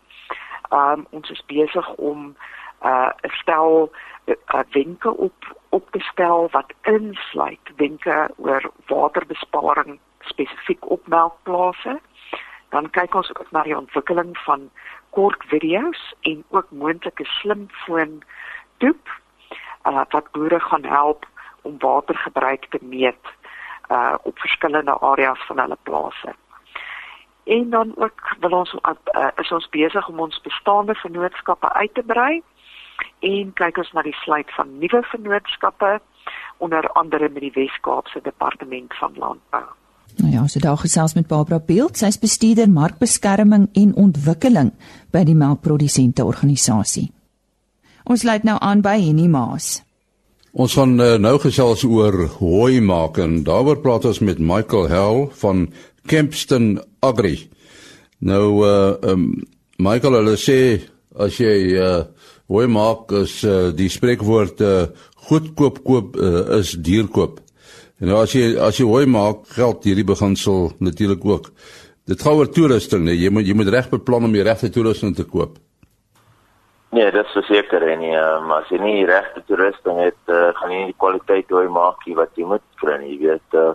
Um 0.70 1.06
ons 1.10 1.30
is 1.30 1.44
besig 1.46 1.88
om 2.10 2.36
uh 2.82 3.10
'n 3.22 3.34
stel 3.40 3.90
uh, 4.26 4.60
wenke 4.70 5.16
op 5.16 5.56
op 5.68 5.90
te 5.90 6.00
stel 6.00 6.48
wat 6.50 6.72
insluit 6.82 7.72
wenke 7.76 8.28
oor 8.36 8.70
waterbesparing 8.86 9.98
spesifiek 10.20 10.90
op 10.90 11.06
melkplase. 11.06 12.00
Dan 12.68 12.90
kyk 12.90 13.14
ons 13.14 13.30
ook 13.34 13.50
na 13.50 13.62
die 13.62 13.76
ontwikkeling 13.76 14.38
van 14.38 14.70
kort 15.10 15.44
video's 15.46 16.14
en 16.20 16.44
ook 16.48 16.70
moontlike 16.70 17.24
slimfoon 17.24 18.22
toep 18.76 19.08
uh, 19.86 20.04
wat 20.08 20.30
boere 20.32 20.60
gaan 20.60 20.84
help 20.84 21.26
om 21.62 21.78
watergebruik 21.78 22.66
te 22.70 22.78
meet 22.80 23.24
uh 23.88 24.14
op 24.22 24.38
verskillende 24.38 24.98
areas 25.00 25.46
van 25.46 25.58
hulle 25.58 25.78
plase. 25.82 26.34
En 27.44 27.70
dan 27.70 27.92
ook 27.96 28.36
wil 28.40 28.50
ons 28.50 28.74
uh, 28.74 29.28
is 29.36 29.52
ons 29.52 29.68
besig 29.68 30.08
om 30.08 30.20
ons 30.20 30.40
bestaande 30.40 30.94
vennootskappe 30.94 31.72
uit 31.72 31.94
te 31.94 32.02
brei 32.02 32.42
en 33.18 33.52
kyk 33.52 33.76
ons 33.76 33.92
na 33.92 34.02
die 34.02 34.18
sluit 34.24 34.54
van 34.54 34.78
nuwe 34.78 35.02
vennootskappe. 35.02 36.00
onder 36.58 36.90
andere 36.92 37.28
met 37.32 37.40
die 37.40 37.52
Wes-Kaapse 37.54 38.20
Departement 38.22 38.94
van 38.94 39.12
Landbou. 39.16 39.64
Nou 40.16 40.32
ja, 40.32 40.46
so 40.46 40.58
daar 40.58 40.76
gesels 40.76 41.14
met 41.14 41.26
Barbara 41.26 41.60
Beeld, 41.66 41.98
sy's 41.98 42.18
bestuurder 42.18 42.70
markbeskerming 42.70 43.68
en 43.72 43.94
ontwikkeling 43.94 44.72
by 45.14 45.22
die 45.24 45.36
melkprodusente 45.38 46.24
organisasie. 46.24 47.10
Ons 48.04 48.24
sluit 48.24 48.42
nou 48.42 48.56
aan 48.60 48.82
by 48.82 48.96
Henny 48.98 49.28
Maas. 49.30 49.84
Ons 50.56 50.72
gaan 50.78 50.96
uh, 50.96 51.18
nou 51.20 51.34
gesels 51.42 51.82
oor 51.84 52.22
hooi 52.38 52.80
maak 52.80 53.18
en 53.20 53.42
daaroor 53.44 53.82
praat 53.84 54.06
ons 54.08 54.20
met 54.24 54.38
Michael 54.40 54.86
Hell 54.88 55.26
van 55.42 55.66
Kempston 56.08 56.78
Agri. 57.04 57.50
Nou 58.24 58.64
uh 58.64 58.96
um, 59.12 59.44
Michael 59.76 60.16
hulle 60.18 60.38
sê 60.40 60.80
as 61.20 61.36
jy 61.36 61.76
uh 61.76 62.06
hooi 62.48 62.64
maak 62.66 63.12
is 63.12 63.42
uh, 63.44 63.68
die 63.76 63.90
spreekwoord 63.92 64.64
uh, 64.64 64.88
goedkoop 65.28 65.82
koop 65.84 66.16
uh, 66.16 66.58
is 66.58 66.72
duur 66.80 67.12
koop. 67.12 67.42
En 68.00 68.08
nou 68.08 68.22
as 68.22 68.32
jy 68.32 68.56
as 68.56 68.80
jy 68.80 68.88
hooi 68.88 69.04
maak 69.04 69.44
geld 69.52 69.84
hierdie 69.84 70.08
beginsel 70.08 70.72
natuurlik 70.80 71.28
ook. 71.28 71.52
Dit 72.08 72.24
gaan 72.24 72.40
oor 72.40 72.48
toerusting, 72.48 73.04
nee. 73.04 73.20
jy 73.20 73.28
moet 73.28 73.44
jy 73.44 73.52
moet 73.52 73.68
reg 73.68 73.92
beplan 73.92 74.24
om 74.24 74.32
die 74.32 74.46
regte 74.48 74.72
toerusting 74.72 75.12
te 75.12 75.28
koop. 75.28 75.58
Nee, 76.90 77.10
dit 77.10 77.24
is 77.24 77.32
verseker 77.36 77.84
en 77.84 77.98
nie, 78.00 78.14
um, 78.16 78.52
as 78.56 78.68
jy 78.72 78.78
nie 78.80 78.94
die 79.02 79.08
regte 79.10 79.42
toerusting 79.44 79.98
het, 80.00 80.20
uh, 80.32 80.54
gaan 80.56 80.70
jy 80.72 80.78
nie 80.78 80.92
die 80.94 81.00
kwaliteit 81.02 81.50
hoe 81.52 81.66
maak 81.68 82.06
jy 82.08 82.14
wat 82.16 82.38
jy 82.40 82.46
moet 82.48 82.64
kry 82.80 82.94
nie. 83.02 83.10
Jy 83.12 83.18
weet, 83.26 83.56
uh, 83.60 83.74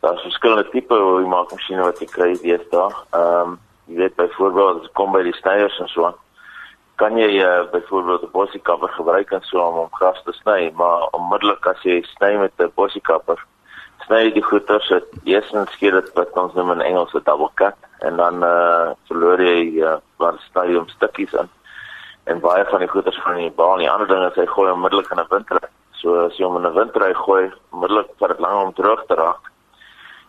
daar's 0.00 0.24
verskillende 0.24 0.64
tipe 0.72 0.96
hoe 0.96 1.26
maak 1.28 1.52
masjiene 1.52 1.84
wat 1.84 2.00
jy 2.00 2.08
kry 2.08 2.30
deesdae. 2.40 2.86
Ehm 3.18 3.52
um, 3.52 3.58
jy 3.88 3.98
weet 4.02 4.16
byvoorbeeld 4.16 4.82
as 4.84 4.94
kom 4.96 5.12
by 5.12 5.22
die 5.24 5.36
snyers 5.36 5.76
en 5.80 5.88
so 5.92 6.04
aan, 6.08 6.16
kan 7.00 7.20
jy 7.20 7.28
uh, 7.40 7.68
byvoorbeeld 7.72 8.24
'n 8.26 8.32
bossiekapper 8.32 8.92
gebruik 8.96 9.32
en 9.32 9.44
so 9.44 9.60
om 9.64 9.78
om 9.84 9.92
gras 10.00 10.22
te 10.24 10.32
sny, 10.40 10.72
maar 10.80 11.08
onmiddellik 11.16 11.66
as 11.66 11.84
jy 11.84 12.00
sny 12.16 12.32
met 12.36 12.52
'n 12.60 12.72
bossiekapper, 12.80 13.44
sny 14.06 14.24
jy 14.24 14.32
die 14.40 14.46
goeie 14.48 14.80
se 14.88 15.02
eerstens 15.24 15.72
skiet 15.72 15.92
dit 15.92 16.10
wat 16.14 16.36
ons 16.36 16.54
noem 16.54 16.72
in 16.76 16.88
Engels 16.88 17.14
'n 17.14 17.24
double 17.24 17.52
cut 17.54 17.76
en 18.00 18.16
dan 18.16 18.44
uh, 18.44 18.92
verloor 19.08 19.40
jy 19.40 19.84
uh, 19.84 19.96
wat 20.16 20.40
stadium 20.48 20.88
stukkies 20.88 21.32
in 21.32 21.48
en 22.28 22.40
baie 22.44 22.64
van 22.68 22.82
die 22.84 22.88
goeders 22.92 23.20
van 23.24 23.38
die 23.40 23.50
baan. 23.50 23.80
Die 23.82 23.90
ander 23.90 24.08
ding 24.08 24.24
is 24.26 24.36
hy 24.36 24.46
gooi 24.46 24.70
onmiddellik 24.72 25.10
in 25.10 25.20
'n 25.20 25.30
windry. 25.30 25.68
So 26.00 26.26
as 26.26 26.36
jy 26.36 26.44
hom 26.44 26.56
in 26.56 26.66
'n 26.66 26.74
windry 26.74 27.12
gooi, 27.14 27.52
onmiddellik 27.72 28.10
vir 28.18 28.28
dit 28.28 28.40
lank 28.44 28.66
om 28.66 28.74
droog 28.74 29.06
te 29.06 29.14
raak. 29.14 29.42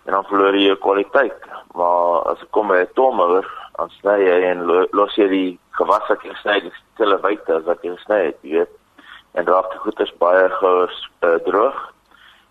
En 0.06 0.14
dan 0.14 0.26
verloor 0.26 0.56
jy 0.56 0.66
jou 0.68 0.76
kwaliteit. 0.76 1.42
Maar 1.76 2.24
as 2.32 2.42
ek 2.42 2.52
kom 2.52 2.68
by 2.68 2.80
'n 2.82 2.94
tommer, 2.96 3.46
dan 3.78 3.90
sny 3.90 4.18
jy 4.20 4.38
en 4.52 4.66
lo 4.66 4.88
los 4.92 5.16
jy 5.16 5.28
die 5.28 5.60
gewas 5.72 6.08
wat 6.08 6.24
jy 6.24 6.34
sny, 6.42 6.60
die 6.62 6.74
stille 6.94 7.18
wyte 7.22 7.54
as 7.54 7.64
wat 7.64 7.84
jy 7.84 7.96
sny 7.98 8.26
het, 8.26 8.38
jy 8.42 8.52
weet. 8.58 8.74
En 9.34 9.46
raak 9.46 9.72
die 9.72 9.80
goeders 9.80 10.18
baie 10.18 10.50
gou 10.50 10.88
uh, 10.88 11.36
droog. 11.46 11.94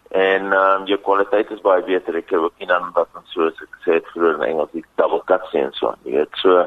En 0.08 0.52
ehm 0.52 0.80
um, 0.80 0.86
jou 0.86 0.98
kwaliteit 1.04 1.50
is 1.50 1.60
baie 1.60 1.82
beter. 1.84 2.16
Ek 2.16 2.30
het 2.30 2.40
ook 2.40 2.54
nie 2.58 2.66
dan 2.66 2.90
wat 2.94 3.08
ons 3.14 3.32
so 3.32 3.50
as 3.50 3.60
ek 3.60 3.74
sê 3.84 3.98
het 3.98 4.06
vroeër 4.14 4.38
in 4.38 4.46
Engels 4.46 4.70
die 4.72 4.84
double 4.96 5.20
cut 5.28 5.44
sien 5.52 5.68
so. 5.76 5.92
Jy 6.04 6.14
weet 6.16 6.40
so 6.40 6.64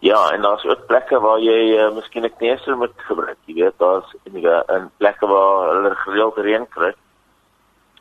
Ja, 0.00 0.30
en 0.30 0.42
daar's 0.42 0.64
ook 0.64 0.86
plekke 0.86 1.18
waar 1.20 1.40
jy 1.42 1.74
uh, 1.74 1.90
miskien 1.94 2.24
'n 2.24 2.36
kneser 2.36 2.76
moet 2.76 2.94
gebruik. 2.96 3.36
Jy 3.44 3.54
weet, 3.54 3.78
daar's 3.78 4.14
enige 4.24 4.62
in 4.66 4.90
plekke 4.96 5.26
waar 5.26 5.74
hulle 5.74 5.94
gereeld 5.94 6.36
reën 6.36 6.68
kry 6.68 6.94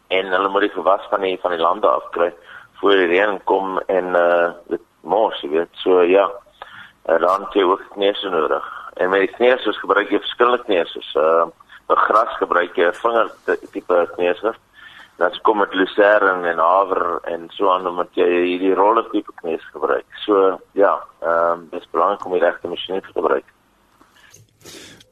en 0.08 0.25
hulle 0.25 0.50
moet 0.50 0.62
die 0.62 0.77
gewas 0.77 1.08
van 1.10 1.22
die 1.22 1.39
van 1.41 1.51
die 1.51 1.60
lande 1.60 1.88
afkry 1.88 2.34
voor 2.79 2.91
die 2.91 3.08
reën 3.08 3.44
kom 3.44 3.79
en 3.79 4.06
uh 4.15 4.53
dit 4.67 4.82
mors, 5.01 5.41
jy 5.41 5.50
weet. 5.50 5.74
So 5.84 6.01
ja, 6.01 6.32
uh, 7.10 7.20
dan 7.20 7.44
het 7.44 7.53
jy 7.53 7.63
ook 7.63 7.84
kneser 7.89 8.32
nodig. 8.32 8.91
En 8.94 9.10
met 9.10 9.20
die 9.20 9.36
knesers 9.36 9.79
gebruik 9.79 10.10
jy 10.10 10.20
verskillende 10.20 10.63
knesers. 10.63 11.15
Uh 11.15 11.46
vir 11.88 11.98
gras 11.98 12.38
gebruik 12.38 12.75
jy 12.75 12.88
'n 12.88 12.94
vinger 12.94 13.32
tipe 13.72 14.10
kneser 14.15 14.56
dan 15.18 15.40
kom 15.42 15.58
met 15.58 15.74
lucerne 15.74 16.50
en 16.50 16.58
haver 16.58 17.20
en 17.24 17.48
so 17.50 17.70
aan 17.74 17.88
om 17.88 18.04
jy 18.14 18.28
hierdie 18.28 18.74
rolle 18.78 19.04
tipe 19.12 19.34
kneus 19.42 19.63
gebruik. 19.74 20.06
So 20.26 20.58
ja, 20.78 20.94
ehm 21.22 21.54
um, 21.54 21.68
dis 21.72 21.89
belangrik 21.91 22.26
om 22.26 22.36
die 22.38 22.44
regte 22.44 22.68
masjiene 22.68 23.02
te 23.02 23.13
gebruik. 23.15 23.46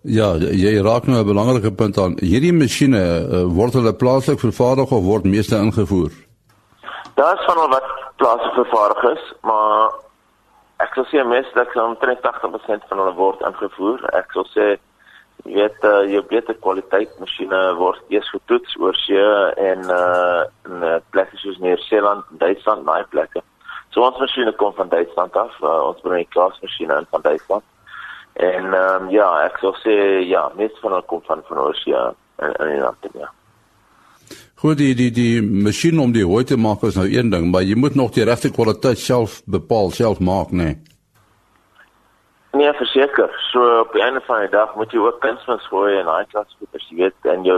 Ja, 0.06 0.36
jy 0.38 0.78
raak 0.86 1.08
nou 1.08 1.18
'n 1.18 1.26
belangrike 1.26 1.72
punt 1.72 1.98
aan. 1.98 2.14
Hierdie 2.22 2.54
masjiene 2.54 3.02
uh, 3.02 3.44
word 3.50 3.74
hulle 3.74 3.94
plaaslik 3.94 4.40
vervaardig 4.40 4.92
of 4.92 5.04
word 5.04 5.26
meeste 5.26 5.56
ingevoer? 5.58 6.12
Daar 7.16 7.34
is 7.34 7.46
van 7.46 7.58
al 7.58 7.70
wat 7.70 7.88
plaaslik 8.16 8.54
vervaardig 8.54 9.04
is, 9.18 9.24
maar 9.42 9.90
ek 10.78 10.94
sou 10.94 11.06
sê 11.10 11.26
meeste 11.26 11.54
dat 11.56 11.74
omtrent 11.84 12.22
80% 12.22 12.86
van 12.90 12.98
hulle 13.02 13.16
word 13.16 13.42
ingevoer. 13.42 14.06
Ek 14.14 14.30
sou 14.32 14.46
sê 14.54 14.78
jy 15.46 15.54
weet 15.54 15.84
uh, 15.86 16.02
jou 16.10 16.22
beter 16.30 16.58
kwaliteit 16.62 17.12
masjiene 17.22 17.60
word 17.78 18.02
eers 18.14 18.30
getoets 18.34 18.78
oor 18.82 18.98
see 19.06 19.26
en 19.62 19.86
uh 19.94 20.42
in 20.66 20.84
uh, 20.84 20.98
plekke 21.14 21.38
soos 21.38 21.60
Nieu-Seeland, 21.62 22.26
Duitsland, 22.42 22.86
daai 22.86 23.06
plekke. 23.14 23.44
So 23.94 24.02
ons 24.02 24.18
masjiene 24.20 24.56
kom 24.58 24.74
van 24.76 24.90
Duitsland 24.90 25.38
af. 25.38 25.54
Uh, 25.62 25.92
ons 25.92 26.02
bring 26.02 26.24
die 26.24 26.34
klasmasjiene 26.34 26.98
in 27.00 27.10
van 27.14 27.22
Duitsland. 27.22 27.64
En 28.34 28.74
ehm 28.74 29.06
um, 29.06 29.10
ja, 29.14 29.30
ek 29.46 29.62
sou 29.62 29.72
sê 29.80 29.96
ja, 30.28 30.50
meeste 30.58 30.82
van 30.82 30.98
hulle 30.98 31.08
kom 31.08 31.22
van 31.30 31.44
van 31.48 31.62
Oosie 31.68 31.96
en 31.96 32.16
en 32.60 32.80
dan 32.82 33.22
ja. 33.22 33.30
Goed, 34.56 34.78
die 34.78 34.96
die 34.96 35.12
die 35.12 35.42
masjien 35.42 36.00
om 36.00 36.12
die 36.12 36.26
hooi 36.26 36.44
te 36.44 36.58
maak 36.58 36.84
is 36.84 36.98
nou 37.00 37.06
een 37.08 37.30
ding, 37.30 37.52
maar 37.52 37.64
jy 37.64 37.78
moet 37.80 37.96
nog 37.96 38.12
die 38.12 38.26
regte 38.26 38.52
kwaliteit 38.52 39.00
self 39.00 39.42
bepaal, 39.46 39.92
self 39.92 40.20
maak, 40.20 40.52
né? 40.52 40.64
Nee. 40.64 40.95
Nee, 42.56 42.74
verseker. 42.74 43.32
So 43.52 43.80
op 43.80 43.92
die 43.92 44.02
einde 44.02 44.22
van 44.24 44.40
die 44.40 44.50
dag 44.50 44.76
moet 44.80 44.94
jy 44.96 45.02
ook 45.04 45.18
kunsmis 45.20 45.66
gooi 45.68 45.98
en 46.00 46.08
daai 46.08 46.28
klas 46.32 46.54
goeders, 46.56 46.86
jy 46.88 47.02
weet, 47.02 47.28
en 47.34 47.44
jou 47.44 47.58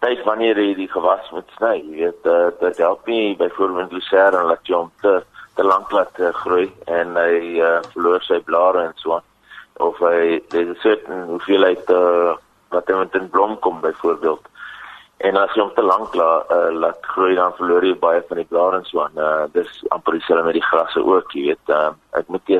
tyd 0.00 0.22
wanneer 0.24 0.56
jy 0.56 0.70
die 0.78 0.88
gewas 0.88 1.26
moet 1.34 1.50
sny, 1.58 1.74
jy 1.82 1.98
weet, 1.98 2.28
uh, 2.32 2.46
dit 2.62 2.80
help 2.80 3.10
nie 3.12 3.34
byvoorbeeld 3.36 3.92
lucerne 3.92 4.40
en 4.40 4.48
laat 4.48 4.70
jy 4.70 4.78
hom 4.78 4.88
te 5.04 5.18
te 5.52 5.66
lank 5.68 5.92
laat 5.92 6.16
uh, 6.16 6.30
groei 6.32 6.70
en 6.88 7.12
hy 7.20 7.60
uh, 7.60 7.74
verloor 7.92 8.24
sy 8.24 8.38
blare 8.46 8.86
en 8.86 8.96
so 9.02 9.18
aan. 9.18 9.28
Of 9.84 10.00
hy 10.00 10.40
dis 10.54 10.70
'n 10.70 10.80
certain 10.80 11.28
hoeveelheid 11.28 11.92
uh, 11.92 12.32
wat 12.72 12.88
hy 12.88 12.96
met 13.02 13.14
'n 13.20 13.28
blom 13.28 13.58
kom 13.60 13.84
byvoorbeeld. 13.84 14.48
En 15.22 15.36
as 15.38 15.52
jy 15.54 15.62
hom 15.62 15.70
te 15.76 15.84
lank 15.86 16.14
laat 16.18 16.50
uh, 16.50 16.70
laat 16.74 17.04
groei 17.14 17.36
dan 17.38 17.54
verloor 17.54 17.84
jy 17.86 17.94
baie 18.02 18.22
van 18.26 18.40
die 18.40 18.48
blare 18.50 18.80
en 18.80 18.86
so 18.88 19.04
aan. 19.04 19.18
Uh, 19.22 19.44
dis 19.54 19.70
amper 19.94 20.16
dieselfde 20.16 20.48
met 20.48 20.56
die 20.58 20.64
grasse 20.66 20.98
ook, 20.98 21.30
jy 21.36 21.52
weet. 21.52 21.70
Uh, 21.70 21.92
ek 22.18 22.32
moet 22.34 22.50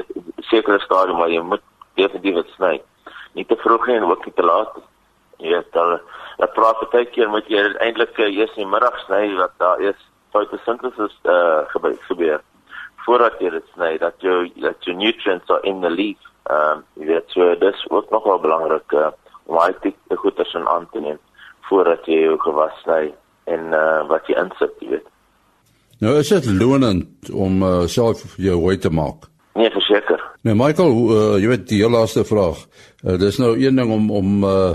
sekere 0.46 0.78
stadium 0.84 1.18
waar 1.18 1.32
jy 1.32 1.42
moet 1.42 1.64
definitief 1.98 2.38
dit 2.38 2.52
sny. 2.54 2.76
Nie 3.34 3.46
te 3.50 3.58
vroeg 3.64 3.88
nie 3.88 3.96
en 3.98 4.06
ook 4.06 4.28
nie 4.28 4.34
te 4.36 4.46
laat. 4.46 4.78
Jy 5.42 5.56
weet 5.56 5.74
dan 5.74 5.96
dat 6.38 6.54
praat 6.54 6.84
baie 6.92 7.08
keer 7.10 7.32
moet 7.32 7.50
jy 7.50 7.64
eintlik 7.82 8.14
uh, 8.22 8.30
eers 8.30 8.54
in 8.54 8.62
die 8.62 8.70
middag 8.76 9.00
sny 9.08 9.24
wat 9.40 9.58
daar 9.62 9.82
is 9.82 9.98
fotosintesis 10.32 11.18
uh 11.26 11.34
eh, 11.34 11.58
gebeur, 11.74 11.98
gebeur 12.08 12.40
voordat 13.04 13.42
jy 13.42 13.50
dit 13.52 13.66
sny 13.74 13.90
dat 14.00 14.22
jou 14.24 14.46
dat 14.62 14.86
jou 14.86 14.94
nutrients 14.96 15.50
are 15.50 15.66
in 15.68 15.82
the 15.82 15.90
leaf. 15.90 16.30
Ehm 16.46 16.78
um, 16.78 16.86
jy 17.02 17.10
weet 17.10 17.34
so 17.34 17.50
dis 17.58 17.84
ook 17.90 18.14
nogal 18.14 18.38
belangrik 18.38 18.96
uh, 18.96 19.10
om 19.50 19.58
baie 19.58 19.74
te 19.82 20.16
goed 20.16 20.36
te 20.38 20.46
sien 20.54 20.68
aan 20.68 20.86
te 20.94 21.02
neem 21.02 21.18
voordat 21.68 22.06
jy 22.06 22.22
jou 22.26 22.38
gewas 22.38 22.74
sny 22.82 23.14
en 23.44 23.72
uh 23.72 24.08
wat 24.08 24.26
jy 24.26 24.38
insit, 24.38 24.74
jy 24.80 24.88
weet. 24.96 25.08
Nou 26.02 26.16
is 26.18 26.28
dit 26.28 26.46
lonend 26.58 27.30
om 27.30 27.62
uh, 27.62 27.86
self 27.86 28.34
jou 28.36 28.56
hooi 28.58 28.78
te 28.78 28.90
maak. 28.90 29.28
Nee, 29.54 29.70
verseker. 29.70 30.18
Nee, 30.42 30.56
Michael, 30.58 30.90
uh, 30.90 31.36
jy 31.38 31.50
weet 31.52 31.68
die 31.70 31.82
laaste 31.86 32.24
vraag. 32.26 32.64
Uh, 33.04 33.14
dis 33.20 33.38
nou 33.38 33.52
een 33.54 33.78
ding 33.78 33.92
om 33.92 34.10
om 34.10 34.44
uh 34.44 34.72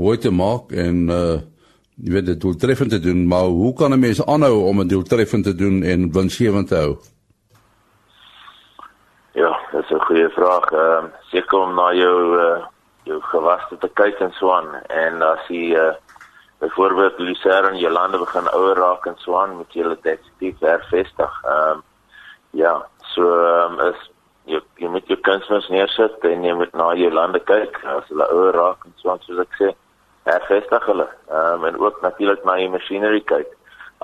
hooi 0.00 0.16
te 0.22 0.30
maak 0.30 0.70
en 0.72 1.08
uh 1.10 1.38
jy 2.00 2.14
weet 2.14 2.26
dit 2.30 2.40
doeltreffend 2.40 2.94
te 2.94 3.00
doen, 3.04 3.26
maar 3.28 3.50
hoe 3.52 3.74
kan 3.76 3.92
'n 3.92 4.00
mens 4.00 4.24
aanhou 4.24 4.64
om 4.68 4.80
'n 4.80 4.88
doeltreffend 4.88 5.44
te 5.44 5.54
doen 5.54 5.82
en 5.82 6.12
winsgewend 6.12 6.68
te 6.68 6.76
hou? 6.76 6.96
Ja, 9.32 9.58
dis 9.72 9.90
'n 9.90 10.06
goeie 10.06 10.28
vraag. 10.28 10.70
Ehm 10.72 11.04
uh, 11.04 11.10
seker 11.30 11.58
om 11.58 11.74
na 11.74 11.92
jou 11.92 12.38
uh 12.40 12.64
jou 13.04 13.20
gewaste 13.20 13.76
te 13.78 13.90
kyk 13.94 14.18
en 14.20 14.32
so 14.32 14.52
aan 14.52 14.74
en 14.88 15.22
as 15.22 15.44
jy 15.48 15.74
uh 15.76 15.92
byvoorbeeld 16.60 17.18
lucerne 17.18 17.70
in 17.72 17.78
jou 17.78 17.92
lande 17.92 18.18
begin 18.18 18.48
ouer 18.52 18.76
raak 18.76 19.06
en 19.06 19.14
so 19.16 19.36
aan, 19.36 19.56
moet 19.56 19.72
dit 19.72 20.02
definitief 20.02 20.58
hervestig. 20.60 21.42
Ehm 21.44 21.70
um, 21.70 21.82
ja, 22.50 22.86
so 23.14 23.22
um, 23.22 23.78
is 23.80 24.10
jy 24.44 24.60
jy 24.82 24.88
moet 24.90 25.06
jou 25.08 25.18
kunsmis 25.24 25.68
neersit 25.72 26.24
en 26.26 26.44
jy 26.44 26.54
moet 26.58 26.72
na 26.76 26.90
jou 26.98 27.10
lande 27.12 27.40
kyk 27.48 27.78
as 27.94 28.08
hulle 28.10 28.26
ouer 28.34 28.56
raak 28.56 28.84
en 28.84 28.96
so 29.00 29.16
soos 29.24 29.42
ek 29.44 29.56
sê 29.58 29.70
hervestig 30.28 30.88
hulle. 30.90 31.06
Um, 31.28 31.64
en 31.64 31.78
ook 31.78 32.02
natuurlik 32.02 32.44
na 32.44 32.58
jou 32.60 32.72
masjinerie 32.74 33.24
kyk. 33.32 33.54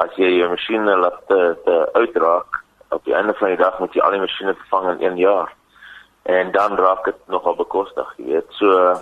As 0.01 0.13
jy 0.21 0.31
jou 0.39 0.49
masjiene 0.53 0.97
laat 1.01 1.21
te, 1.29 1.41
te 1.65 1.77
uitraak 1.97 2.63
op 2.95 3.05
die 3.05 3.17
einde 3.17 3.35
van 3.41 3.53
die 3.53 3.61
dag 3.61 3.79
moet 3.83 3.95
jy 3.95 4.05
al 4.05 4.17
die 4.17 4.23
masjiene 4.23 4.55
vervang 4.63 4.91
in 4.95 5.05
1 5.13 5.21
jaar. 5.21 5.53
En 6.23 6.53
dan 6.53 6.79
raak 6.79 7.05
dit 7.05 7.21
nogal 7.33 7.59
bekostig 7.59 8.15
jy 8.17 8.31
weet. 8.33 8.57
So 8.61 8.97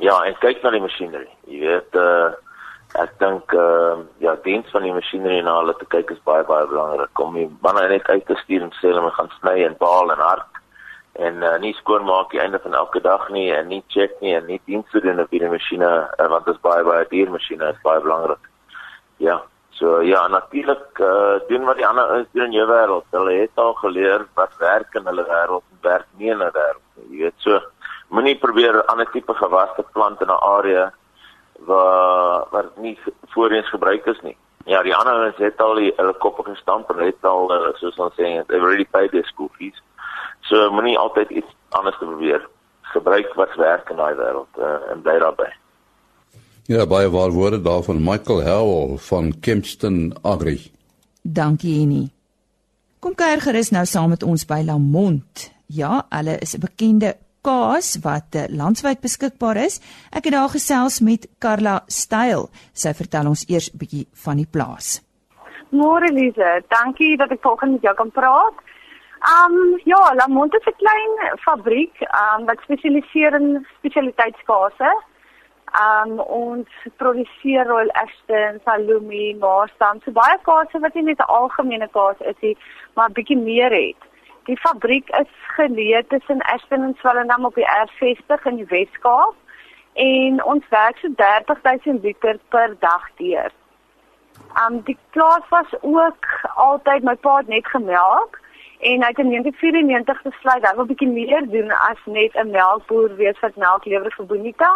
ja 0.00 0.16
en 0.24 0.38
kyk 0.40 0.62
na 0.62 0.72
die 0.72 0.84
masjinerie 0.86 1.34
jy 1.50 1.60
weet 1.66 2.00
uh, 2.00 2.32
ek 3.00 3.18
dink 3.18 3.52
uh, 3.56 3.98
ja 4.20 4.36
diens 4.44 4.70
van 4.70 4.82
die 4.82 4.92
masjinerie 4.92 5.42
na 5.42 5.58
hulle 5.60 5.74
te 5.78 5.88
kyk 5.94 6.10
is 6.10 6.24
baie 6.24 6.44
baie 6.44 6.66
belangrik 6.66 7.20
om 7.24 7.34
die 7.34 7.48
manne 7.64 7.88
net 7.88 8.08
uit 8.08 8.26
te 8.26 8.36
stuur 8.44 8.62
en 8.62 8.74
sê 8.78 8.90
hulle 8.90 9.00
moet 9.00 9.16
gaan 9.16 9.32
sny 9.38 9.62
en 9.64 9.78
baal 9.80 10.12
en 10.12 10.20
hard 10.20 10.60
en 11.26 11.42
uh, 11.42 11.56
nie 11.60 11.74
skoon 11.80 12.04
maak 12.04 12.30
die 12.32 12.40
einde 12.40 12.60
van 12.64 12.74
elke 12.74 13.00
dag 13.00 13.28
nie 13.30 13.50
en 13.52 13.68
nie 13.68 13.82
check 13.88 14.20
nie 14.20 14.36
en 14.36 14.46
nie 14.46 14.60
diens 14.66 14.92
doen 14.92 15.20
op 15.20 15.30
die 15.30 15.48
masjiene 15.48 15.92
uh, 16.20 16.28
want 16.28 16.44
dit 16.46 16.54
is 16.54 16.64
baie 16.68 16.84
baie 16.84 17.08
duur 17.10 17.32
masjiene 17.36 17.72
is 17.72 17.84
baie 17.84 18.00
belangrik 18.00 18.52
Ja. 19.22 19.42
So 19.70 20.02
ja, 20.02 20.28
natuurlik 20.28 20.98
uh, 20.98 21.38
doen 21.48 21.64
wat 21.64 21.76
die 21.76 21.86
ander 21.86 22.16
is 22.20 22.26
doen 22.32 22.44
in 22.50 22.56
jou 22.56 22.66
wêreld. 22.66 23.06
Hulle 23.10 23.32
het 23.40 23.60
al 23.62 23.74
geleer 23.74 24.26
wat 24.34 24.56
werk 24.58 24.94
in 24.98 25.06
hulle 25.06 25.24
wêreld 25.28 25.62
en 25.62 25.78
werk 25.86 26.08
nie 26.18 26.30
in 26.30 26.42
hulle 26.42 26.54
wêreld 26.56 26.82
nie. 26.96 27.06
Jy 27.12 27.22
weet 27.22 27.46
so, 27.46 27.60
moenie 28.10 28.34
probeer 28.38 28.80
ander 28.92 29.08
tipe 29.14 29.34
gewasse 29.38 29.84
plant 29.94 30.20
in 30.20 30.30
'n 30.30 30.42
area 30.56 30.90
waar 31.66 32.46
wat 32.50 32.76
nie 32.76 32.98
voorheen 33.34 33.64
gebruik 33.64 34.06
is 34.06 34.20
nie. 34.22 34.36
Ja, 34.64 34.82
die 34.82 34.94
ander 34.94 35.26
is 35.26 35.38
het 35.42 35.60
al 35.60 35.74
die 35.74 35.92
hulle 35.96 36.14
koppe 36.22 36.44
gestamp 36.46 36.90
en 36.90 37.04
het 37.04 37.24
al 37.26 37.50
uh, 37.50 37.72
soos 37.80 37.98
ons 37.98 38.14
sê, 38.14 38.28
they 38.46 38.60
already 38.60 38.84
paid 38.84 39.10
their 39.10 39.26
school 39.26 39.50
fees. 39.58 39.78
So 40.46 40.70
moenie 40.70 40.98
altyd 40.98 41.30
iets 41.30 41.50
anders 41.70 41.98
probeer 41.98 42.46
gebruik 42.92 43.34
wat 43.34 43.54
werk 43.58 43.90
in 43.90 43.98
daai 43.98 44.14
wêreld 44.14 44.60
uh, 44.60 44.78
en 44.92 45.02
bly 45.02 45.18
daarbey. 45.18 45.50
Ja, 46.70 46.86
baie 46.86 47.10
waar 47.10 47.34
woorde 47.34 47.58
daarvan 47.62 48.04
Michael 48.04 48.44
Howell 48.46 48.96
van 49.08 49.32
Kempston 49.40 50.12
Agri. 50.22 50.70
Dankie 51.22 51.78
Jenny. 51.78 52.10
Kom 53.02 53.16
kuier 53.18 53.40
gerus 53.42 53.72
nou 53.74 53.82
saam 53.86 54.12
met 54.14 54.22
ons 54.22 54.44
by 54.46 54.60
Lamont. 54.66 55.48
Ja, 55.66 56.04
hulle 56.08 56.38
is 56.38 56.54
'n 56.54 56.60
bekende 56.60 57.16
kaas 57.42 57.98
wat 58.02 58.34
eh, 58.34 58.48
landwyd 58.48 59.00
beskikbaar 59.02 59.58
is. 59.66 59.80
Ek 60.10 60.24
het 60.24 60.34
daar 60.34 60.52
gesels 60.52 61.00
met 61.00 61.26
Karla 61.38 61.82
Styl. 61.86 62.48
Sy 62.72 62.94
vertel 62.94 63.28
ons 63.28 63.44
eers 63.48 63.70
'n 63.72 63.78
bietjie 63.78 64.06
van 64.24 64.36
die 64.36 64.46
plaas. 64.46 65.00
Môre 65.70 66.12
Lise, 66.12 66.62
dankie 66.68 67.16
dat 67.16 67.30
ek 67.30 67.40
vanoggend 67.40 67.72
met 67.72 67.82
jou 67.82 67.94
kan 67.94 68.10
praat. 68.10 68.56
Um 69.22 69.80
ja, 69.84 70.14
Lamont 70.14 70.54
is 70.54 70.66
'n 70.66 70.76
klein 70.82 71.12
fabriek 71.38 71.94
um 72.22 72.46
wat 72.46 72.58
spesialiseer 72.62 73.34
in 73.34 73.66
spesialiteitskaase. 73.78 74.90
Um 75.84 76.20
ons 76.20 76.68
produseer 76.96 77.66
Royal 77.66 77.90
Ashton, 77.90 78.60
Salumi, 78.64 79.34
Maassam, 79.38 80.00
so 80.04 80.10
baie 80.10 80.38
kaase 80.42 80.78
wat 80.80 80.94
nie 80.94 81.02
net 81.02 81.18
'n 81.18 81.32
algemene 81.38 81.88
kaas 81.88 82.20
is 82.20 82.36
nie, 82.40 82.56
maar 82.94 83.08
'n 83.08 83.12
bietjie 83.12 83.38
meer 83.38 83.72
het. 83.72 84.11
Die 84.48 84.58
fabriek 84.58 85.08
is 85.20 85.30
geleë 85.56 86.02
tussen 86.08 86.42
Ashton 86.54 86.82
en 86.82 86.94
Swellendam 86.98 87.44
op 87.44 87.54
die 87.54 87.66
R60 87.68 88.46
in 88.50 88.56
die 88.56 88.68
Wes-Kaap 88.70 89.34
en 89.94 90.44
ons 90.44 90.68
werk 90.68 90.98
so 90.98 91.08
30000 91.16 92.02
liter 92.02 92.38
per 92.48 92.76
dag 92.80 93.08
deur. 93.20 93.52
Um 94.62 94.80
die 94.88 94.96
plaas 95.10 95.44
was 95.50 95.74
ook 95.80 96.26
altyd 96.54 97.04
my 97.04 97.14
pa 97.14 97.36
het 97.36 97.48
net 97.48 97.66
gemelk 97.66 98.40
en 98.80 99.04
hy 99.04 99.10
het 99.12 99.20
in 99.22 99.30
1994 99.30 100.22
besluit 100.22 100.66
hy 100.66 100.74
wil 100.76 100.90
bietjie 100.90 101.12
meer 101.12 101.46
doen 101.54 101.70
as 101.90 102.00
net 102.06 102.34
'n 102.34 102.50
melkboer 102.50 103.14
wees 103.16 103.38
wat 103.40 103.56
melk 103.56 103.84
lewer 103.84 104.10
vir 104.16 104.26
Bonita 104.26 104.72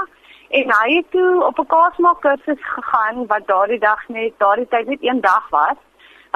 En 0.48 0.70
hy 0.70 0.96
het 0.96 1.10
toe 1.10 1.44
op 1.44 1.58
'n 1.58 1.66
kaasmaak 1.66 2.20
kursus 2.20 2.62
gegaan 2.74 3.26
wat 3.26 3.46
daardie 3.46 3.78
dag 3.78 4.08
net 4.08 4.32
daardie 4.36 4.68
tyd 4.68 4.86
net 4.86 5.02
een 5.02 5.20
dag 5.20 5.48
was. 5.48 5.78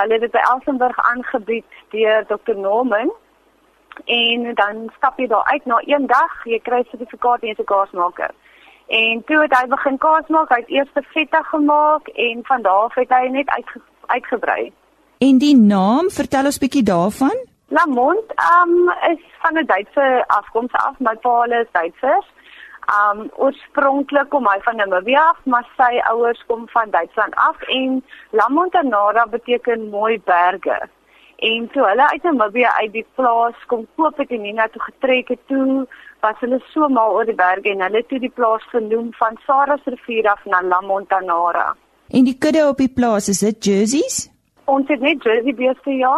Hulle 0.00 0.12
het 0.12 0.20
dit 0.20 0.32
by 0.32 0.42
Elsenburg 0.52 0.98
aangebied 1.12 1.80
deur 1.90 2.24
Dr. 2.26 2.56
Norman. 2.56 3.12
En 4.04 4.54
dan 4.54 4.90
stap 4.96 5.18
jy 5.18 5.26
daar 5.26 5.44
uit 5.44 5.64
na 5.64 5.80
een 5.84 6.06
dag, 6.06 6.44
jy 6.44 6.60
kry 6.64 6.82
sertifikaat 6.88 7.42
as 7.42 7.58
'n 7.58 7.64
kaasmaker. 7.64 8.30
En 8.86 9.22
toe 9.24 9.40
het 9.42 9.52
hy 9.58 9.66
begin 9.68 9.98
kaas 9.98 10.26
maak, 10.28 10.48
hy 10.48 10.60
het 10.60 10.70
eers 10.70 11.06
feta 11.12 11.42
gemaak 11.42 12.08
en 12.08 12.40
van 12.42 12.62
daar 12.62 12.72
af 12.88 12.94
het 12.94 13.08
hy 13.08 13.28
net 13.28 13.48
uitge, 13.48 13.80
uitgebrei. 14.06 14.72
En 15.18 15.38
die 15.38 15.56
naam, 15.56 16.10
vertel 16.10 16.44
ons 16.44 16.58
bietjie 16.58 16.82
daarvan? 16.82 17.36
Lamont 17.68 18.32
um, 18.52 18.90
is 19.12 19.22
van 19.42 19.58
'n 19.58 19.66
Duitse 19.66 20.24
afkoms 20.26 20.72
af, 20.72 20.98
my 20.98 21.16
pa 21.20 21.44
is 21.44 21.66
Duitsers. 21.72 22.26
Um 22.90 23.29
oorspronklik 23.37 24.31
kom 24.33 24.49
hy 24.49 24.57
van 24.64 24.81
Namibia 24.81 25.23
af, 25.31 25.38
maar 25.45 25.66
sy 25.77 26.01
ouers 26.11 26.40
kom 26.47 26.64
van 26.73 26.90
Duitsland 26.90 27.37
af 27.37 27.61
en 27.69 28.01
La 28.31 28.49
Montanara 28.49 29.27
beteken 29.27 29.90
mooi 29.90 30.19
berge. 30.25 30.79
En 31.37 31.69
toe 31.73 31.85
hulle 31.87 32.09
uit 32.11 32.23
Namibia 32.23 32.73
uit 32.81 32.93
die 32.93 33.07
plaas 33.14 33.66
kom 33.66 33.87
koop 33.97 34.19
het 34.19 34.31
en 34.31 34.43
Nina 34.43 34.66
toe 34.73 34.83
getrek 34.83 35.29
het 35.29 35.45
toe, 35.47 35.87
was 36.21 36.43
hulle 36.43 36.59
so 36.73 36.88
mal 36.88 37.14
oor 37.14 37.29
die 37.29 37.37
berge 37.37 37.71
en 37.71 37.85
hulle 37.87 38.03
toe 38.09 38.19
die 38.19 38.33
plaas 38.40 38.66
genoem 38.73 39.12
van 39.21 39.38
Saras 39.47 39.87
rivier 39.87 40.29
af 40.33 40.43
na 40.45 40.61
La 40.64 40.81
Montanara. 40.81 41.71
En 42.11 42.27
die 42.27 42.37
kudde 42.38 42.66
op 42.69 42.83
die 42.83 42.90
plaas, 42.90 43.29
is 43.29 43.45
dit 43.47 43.64
jerseys? 43.64 44.27
Ons 44.64 44.88
het 44.90 45.01
net 45.01 45.23
jersey 45.23 45.55
beeste 45.55 45.95
ja. 45.95 46.16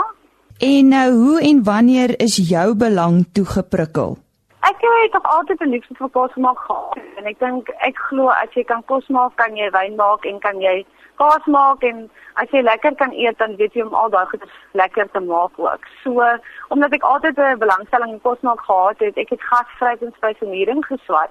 En 0.63 0.89
nou 0.89 1.09
hoe 1.13 1.39
en 1.43 1.65
wanneer 1.65 2.15
is 2.21 2.37
jou 2.49 2.75
belang 2.77 3.25
toe 3.33 3.45
geprikkel? 3.45 4.17
Ek 4.63 4.77
het 4.79 5.13
nog 5.13 5.23
altyd 5.23 5.61
'n 5.61 5.69
liefde 5.69 5.95
vir 5.95 6.11
kos 6.11 6.35
maak 6.35 6.59
gehad. 6.59 6.99
En 7.17 7.25
ek 7.27 7.39
dink 7.39 7.69
ek 7.69 7.97
glo 7.99 8.29
as 8.29 8.53
jy 8.55 8.65
kan 8.65 8.85
kos 8.85 9.09
maak, 9.09 9.35
kan 9.37 9.57
jy 9.57 9.71
wyn 9.71 9.97
maak 9.97 10.25
en 10.25 10.39
kan 10.39 10.61
jy 10.61 10.87
kaas 11.17 11.45
maak 11.47 11.83
en 11.83 12.11
as 12.35 12.51
jy 12.51 12.63
lekker 12.63 12.95
kan 12.95 13.13
eet 13.13 13.39
dan 13.39 13.57
weet 13.57 13.75
jy 13.75 13.83
om 13.83 13.95
al 13.95 14.11
daai 14.11 14.27
goed 14.27 14.45
lekker 14.73 15.11
te 15.11 15.21
maak 15.21 15.51
ook. 15.57 15.81
So 16.03 16.39
omdat 16.69 16.93
ek 16.93 17.03
altyd 17.03 17.39
'n 17.39 17.59
belangstelling 17.59 18.13
in 18.13 18.21
kos 18.21 18.41
maak 18.41 18.61
gehad 18.61 18.99
het, 18.99 19.17
ek 19.17 19.31
het 19.31 19.43
gasvryheid 19.43 20.03
en 20.03 20.15
spesiering 20.17 20.87
geswat. 20.87 21.31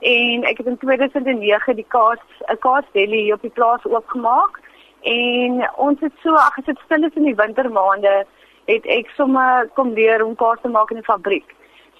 En 0.00 0.44
ek 0.44 0.58
het 0.58 0.66
in 0.66 0.78
2009 0.78 1.74
die 1.74 1.88
kaas 1.88 2.22
'n 2.46 2.58
kaas 2.58 2.84
deli 2.92 3.22
hier 3.22 3.34
op 3.34 3.42
die 3.42 3.56
plaas 3.58 3.84
oopgemaak. 3.84 4.60
En 5.02 5.70
ons 5.76 6.00
het 6.00 6.12
so 6.22 6.34
ag 6.34 6.58
as 6.58 6.64
dit 6.64 6.78
stil 6.84 7.04
is 7.04 7.14
in 7.14 7.24
die 7.24 7.40
wintermaande 7.44 8.26
het 8.64 8.86
ek 8.86 9.08
sommer 9.08 9.68
kom 9.74 9.92
leer 9.92 10.24
om 10.24 10.36
kaas 10.36 10.58
te 10.62 10.68
maak 10.68 10.90
in 10.90 10.96
die 10.96 11.12
fabriek 11.14 11.56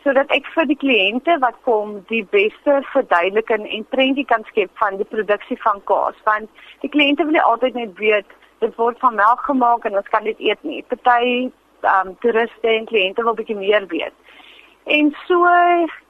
sodat 0.09 0.31
ek 0.33 0.47
vir 0.55 0.65
die 0.71 0.79
kliënte 0.81 1.35
wat 1.43 1.57
kom 1.69 1.99
die 2.09 2.23
beste 2.33 2.79
verduideliking 2.95 3.67
en 3.69 3.83
prentjie 3.93 4.25
kan 4.31 4.45
skep 4.49 4.71
van 4.81 4.97
die 4.97 5.07
produksie 5.13 5.59
van 5.61 5.83
kaas 5.91 6.17
want 6.29 6.49
die 6.85 6.89
kliënte 6.95 7.27
wil 7.29 7.37
altyd 7.43 7.77
net 7.77 7.93
weet 8.01 8.33
dit 8.65 8.73
word 8.81 8.97
van 9.05 9.19
melk 9.21 9.45
gemaak 9.45 9.85
en 9.85 9.99
ons 10.01 10.09
kan 10.15 10.25
dit 10.25 10.41
eet 10.49 10.65
nie. 10.65 10.81
Party 10.89 11.51
um 11.93 12.15
toeriste 12.25 12.73
en 12.73 12.89
kliënte 12.89 13.23
wil 13.27 13.37
bietjie 13.39 13.59
meer 13.59 13.85
weet. 13.93 14.17
En 14.89 15.11
so 15.27 15.49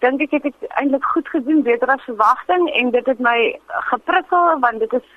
dink 0.04 0.20
ek 0.22 0.34
het 0.36 0.44
ek 0.52 0.66
eintlik 0.78 1.04
goed 1.12 1.28
gedoen 1.28 1.62
beter 1.66 1.90
as 1.90 2.04
verwagting 2.06 2.68
en 2.80 2.90
dit 2.94 3.06
het 3.10 3.18
my 3.18 3.38
geprikkel 3.90 4.60
want 4.62 4.78
dit 4.84 4.92
is 4.92 5.08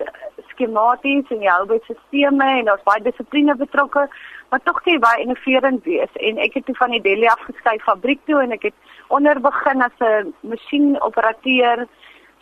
skematies 0.50 1.30
en 1.30 1.44
jy 1.46 1.52
hou 1.54 1.68
by 1.70 1.78
sisteme 1.86 2.48
en 2.60 2.72
daar's 2.72 2.88
baie 2.90 3.04
dissipline 3.06 3.56
betrokke 3.60 4.08
maar 4.52 4.64
tog 4.66 4.82
jy 4.84 4.98
baie 5.00 5.22
innoverend 5.24 5.86
wees. 5.88 6.12
En 6.28 6.40
ek 6.44 6.58
het 6.58 6.66
toe 6.68 6.76
van 6.76 6.92
die 6.92 7.02
Delhi 7.06 7.30
afgeskuif 7.32 7.86
fabriek 7.88 8.20
toe 8.28 8.42
en 8.44 8.52
ek 8.58 8.66
het 8.72 8.98
onder 9.14 9.40
begin 9.40 9.86
as 9.86 10.02
'n 10.08 10.34
masjienoperateur 10.42 11.88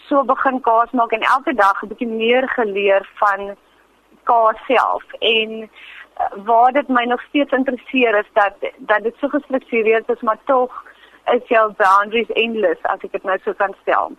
so 0.07 0.23
begin 0.23 0.61
kaas 0.61 0.91
maak. 0.91 1.11
En 1.11 1.21
elke 1.21 1.53
dag 1.53 1.83
'n 1.83 1.87
bietjie 1.87 2.07
meer 2.07 2.49
geleer 2.49 3.09
van 3.21 3.55
kaas 4.23 4.59
self. 4.67 5.03
En 5.19 5.51
uh, 5.61 5.67
waar 6.45 6.71
dit 6.71 6.87
my 6.87 7.03
nog 7.03 7.21
steeds 7.21 7.51
interesseer 7.51 8.17
is 8.19 8.29
dat 8.33 8.53
dat 8.77 9.03
dit 9.03 9.15
so 9.19 9.27
gestruktureerd 9.27 10.09
is 10.09 10.21
maar 10.21 10.39
tog 10.45 10.83
is 11.35 11.51
jou 11.53 11.65
boundaries 11.81 12.31
endless 12.35 12.91
as 12.93 13.03
ek 13.03 13.11
dit 13.17 13.23
nou 13.23 13.37
so 13.43 13.53
kan 13.61 13.75
stel 13.81 14.13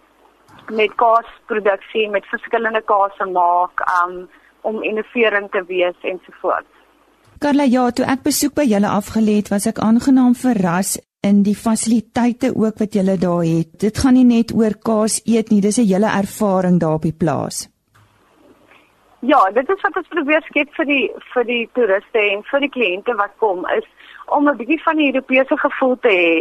met 0.81 0.97
kaasproduksie 1.03 2.09
met 2.11 2.27
verskillende 2.33 2.83
kase 2.93 3.27
maak 3.33 3.85
um, 4.01 4.29
om 4.63 4.83
innoverend 4.83 5.53
te 5.53 5.65
wees 5.73 5.97
ensovoorts 6.15 6.77
Karla, 7.41 7.65
ja, 7.65 7.87
toe 7.97 8.05
ek 8.05 8.21
besoek 8.27 8.53
by 8.59 8.67
julle 8.69 8.89
afgelê 8.93 9.39
het, 9.39 9.49
was 9.49 9.65
ek 9.71 9.79
aangenaam 9.81 10.35
verras 10.37 10.99
in 11.25 11.39
die 11.47 11.55
fasiliteite 11.57 12.51
ook 12.53 12.83
wat 12.83 12.97
julle 12.99 13.17
daar 13.21 13.45
het. 13.45 13.71
Dit 13.81 13.99
gaan 14.03 14.19
nie 14.19 14.27
net 14.29 14.53
oor 14.53 14.77
kaas 14.77 15.21
eet 15.25 15.49
nie, 15.49 15.61
dis 15.61 15.79
'n 15.79 15.89
hele 15.89 16.11
ervaring 16.21 16.77
daar 16.81 16.99
op 17.01 17.03
die 17.09 17.17
plaas. 17.17 17.69
Ja, 19.21 19.41
dit 19.53 19.69
is 19.69 19.81
wat 19.81 19.97
ons 19.97 20.09
probeer 20.09 20.43
skep 20.43 20.69
vir 20.77 20.85
die 20.85 21.11
vir 21.33 21.45
die 21.45 21.69
toeriste 21.73 22.21
en 22.33 22.43
vir 22.51 22.61
die 22.61 22.73
kliënte 22.77 23.15
wat 23.17 23.33
kom 23.39 23.67
is 23.77 23.89
om 24.31 24.49
'n 24.49 24.57
bietjie 24.57 24.83
van 24.83 24.97
die 24.97 25.07
Europese 25.13 25.57
gevoel 25.59 25.97
te 26.01 26.09
hê. 26.09 26.35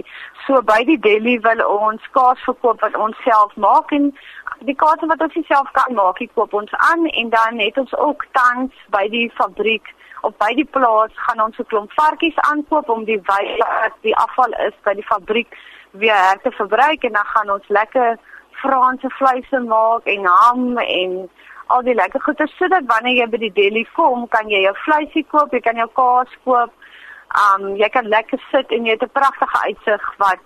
So 0.46 0.62
by 0.62 0.84
die 0.86 1.00
deli 1.00 1.40
wil 1.40 1.62
ons 1.68 2.02
kaas 2.12 2.40
verkoop 2.48 2.82
wat 2.82 2.98
ons 2.98 3.18
self 3.24 3.56
maak 3.56 3.92
en 3.92 4.14
die 4.60 4.76
kaas 4.76 5.06
wat 5.12 5.22
ons 5.22 5.48
self 5.48 5.72
kan 5.72 5.94
maak, 5.96 6.22
ek 6.22 6.34
koop 6.34 6.54
ons 6.54 6.72
aan 6.92 7.06
en 7.06 7.30
dan 7.30 7.60
het 7.60 7.78
ons 7.78 7.96
ook 7.98 8.26
tans 8.32 8.72
by 8.90 9.08
die 9.10 9.32
fabriek 9.40 9.88
op 10.22 10.38
by 10.38 10.54
die 10.56 10.68
plaas 10.76 11.12
gaan 11.26 11.42
ons 11.42 11.60
'n 11.60 11.70
klomp 11.72 11.92
varkies 11.92 12.38
aankoop 12.52 12.90
om 12.90 13.04
die 13.06 13.22
wat 13.26 13.94
die 14.02 14.16
afval 14.16 14.52
is 14.68 14.76
by 14.84 14.94
die 14.94 15.10
fabriek 15.12 15.48
weer 15.92 16.22
her 16.28 16.40
te 16.44 16.52
verbruik 16.52 17.04
en 17.04 17.14
dan 17.14 17.26
gaan 17.26 17.50
ons 17.50 17.68
lekker 17.68 18.18
Franse 18.52 19.10
vleise 19.10 19.60
maak 19.60 20.04
en 20.04 20.26
ham 20.26 20.78
en 20.78 21.30
al 21.68 21.84
die 21.86 21.94
lekker 21.94 22.22
goeie 22.26 22.48
sodat 22.58 22.88
wanneer 22.92 23.16
jy 23.22 23.28
by 23.32 23.38
die 23.38 23.54
deli 23.54 23.86
kom, 23.94 24.28
kan 24.28 24.50
jy 24.50 24.64
jou 24.66 24.76
vleisie 24.86 25.26
koop, 25.32 25.54
jy 25.54 25.62
kan 25.62 25.78
jou 25.78 25.88
kaas 26.00 26.32
koop. 26.44 26.72
Um 27.38 27.76
jy 27.78 27.90
kan 27.94 28.08
lekker 28.10 28.42
sit 28.52 28.72
en 28.72 28.86
jy 28.86 28.96
het 28.98 29.04
'n 29.04 29.14
pragtige 29.14 29.60
uitsig 29.66 30.14
wat 30.18 30.46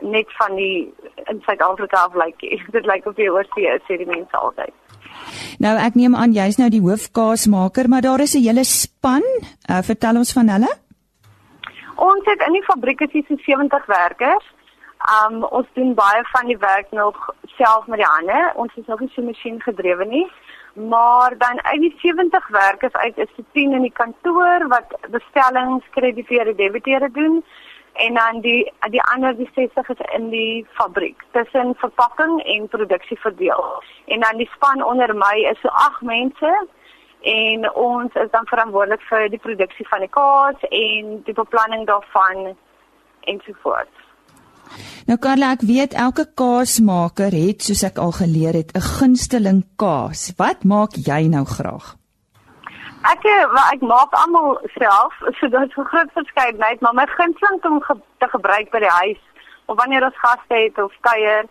net 0.00 0.26
van 0.38 0.56
die 0.56 0.94
in 1.24 1.40
Suid-Afrika 1.46 1.96
af 1.96 2.14
lyk. 2.14 2.40
Like, 2.40 2.66
dit 2.76 2.86
lyk 2.86 3.06
of 3.06 3.16
jy 3.16 3.28
oor 3.28 3.46
see 3.54 3.66
is, 3.66 3.82
sê 3.88 3.96
die 3.96 4.06
mense 4.06 4.36
altyd. 4.36 4.74
Nou 5.58 5.76
ek 5.78 5.94
neem 5.94 6.14
aan 6.14 6.32
jy's 6.32 6.58
nou 6.60 6.68
die 6.70 6.82
hoofkaasmaker, 6.84 7.88
maar 7.88 8.00
daar 8.00 8.20
is 8.20 8.34
'n 8.34 8.46
hele 8.46 8.64
span. 8.64 9.24
Uh, 9.70 9.82
vertel 9.82 10.16
ons 10.16 10.32
van 10.32 10.48
hulle. 10.48 10.72
Ons 11.96 12.24
het 12.24 12.40
in 12.46 12.52
die 12.52 12.64
fabriek 12.64 13.00
is 13.00 13.26
so 13.28 13.36
70 13.36 13.86
werkers. 13.86 14.46
Um 15.16 15.44
ons 15.44 15.66
doen 15.74 15.94
baie 15.94 16.22
van 16.32 16.46
die 16.46 16.58
werk 16.58 16.90
nog 16.90 17.34
self 17.56 17.86
met 17.86 17.98
die 17.98 18.08
hande. 18.08 18.52
Ons 18.54 18.72
is 18.76 18.86
nog 18.86 19.00
nie 19.00 19.12
so 19.14 19.22
masjien 19.22 19.60
gedrewe 19.62 20.04
nie. 20.04 20.26
Maar 20.76 21.38
dan 21.38 21.62
uit 21.64 21.80
die 21.80 21.94
70 21.98 22.48
werkers 22.48 22.92
uit 22.92 23.18
is 23.18 23.28
dit 23.36 23.44
10 23.52 23.72
in 23.72 23.80
die 23.82 23.92
kantoor 23.92 24.68
wat 24.68 24.96
bestellings, 25.10 25.84
krediteure, 25.90 26.54
debiteure 26.54 27.10
doen 27.10 27.44
en 27.92 28.14
dan 28.14 28.40
die 28.40 28.72
die 28.90 29.02
ander 29.02 29.36
die 29.36 29.50
60 29.54 29.88
is 29.88 30.02
in 30.12 30.28
die 30.30 30.66
fabriek 30.70 31.22
tussen 31.30 31.74
verpakking 31.74 32.42
en 32.42 32.68
produksie 32.68 33.20
verdeel. 33.20 33.82
En 34.04 34.20
dan 34.20 34.36
die 34.36 34.50
span 34.54 34.82
onder 34.84 35.16
my 35.16 35.46
is 35.50 35.60
so 35.60 35.68
8 35.68 36.00
mense 36.00 36.66
en 37.20 37.72
ons 37.74 38.14
is 38.14 38.30
dan 38.30 38.46
verantwoordelik 38.46 39.02
vir 39.08 39.28
die 39.28 39.40
produksie 39.40 39.88
van 39.88 40.04
die 40.04 40.12
kaas 40.12 40.68
en 40.70 41.22
die 41.24 41.34
beplanning 41.34 41.86
daarvan 41.86 42.56
ensovoorts. 43.20 44.05
Nou 45.06 45.18
Karla, 45.18 45.52
ek 45.52 45.62
weet 45.62 45.94
elke 45.94 46.26
kaasmaker 46.34 47.32
het 47.32 47.62
soos 47.62 47.82
ek 47.82 47.98
al 47.98 48.12
geleer 48.12 48.54
het 48.54 48.72
'n 48.74 48.80
gunsteling 48.80 49.62
kaas. 49.76 50.32
Wat 50.36 50.64
maak 50.64 50.92
jy 50.96 51.28
nou 51.28 51.44
graag? 51.44 51.96
Ek 53.12 53.22
eh, 53.24 53.46
ek 53.74 53.82
maak 53.82 54.10
almal 54.12 54.58
self, 54.74 55.14
so 55.38 55.48
dit 55.48 55.62
is 55.62 55.76
'n 55.76 55.90
groot 55.92 56.10
verskeidenheid, 56.12 56.80
maar 56.80 56.94
my 56.94 57.06
gunsteling 57.06 57.64
om 57.64 57.82
ge 57.82 57.94
te 58.18 58.28
gebruik 58.28 58.70
by 58.70 58.78
die 58.78 58.96
huis 59.02 59.22
of 59.66 59.76
wanneer 59.76 60.04
ons 60.04 60.18
gaste 60.18 60.54
het 60.54 60.78
of 60.78 60.92
kuier, 61.00 61.44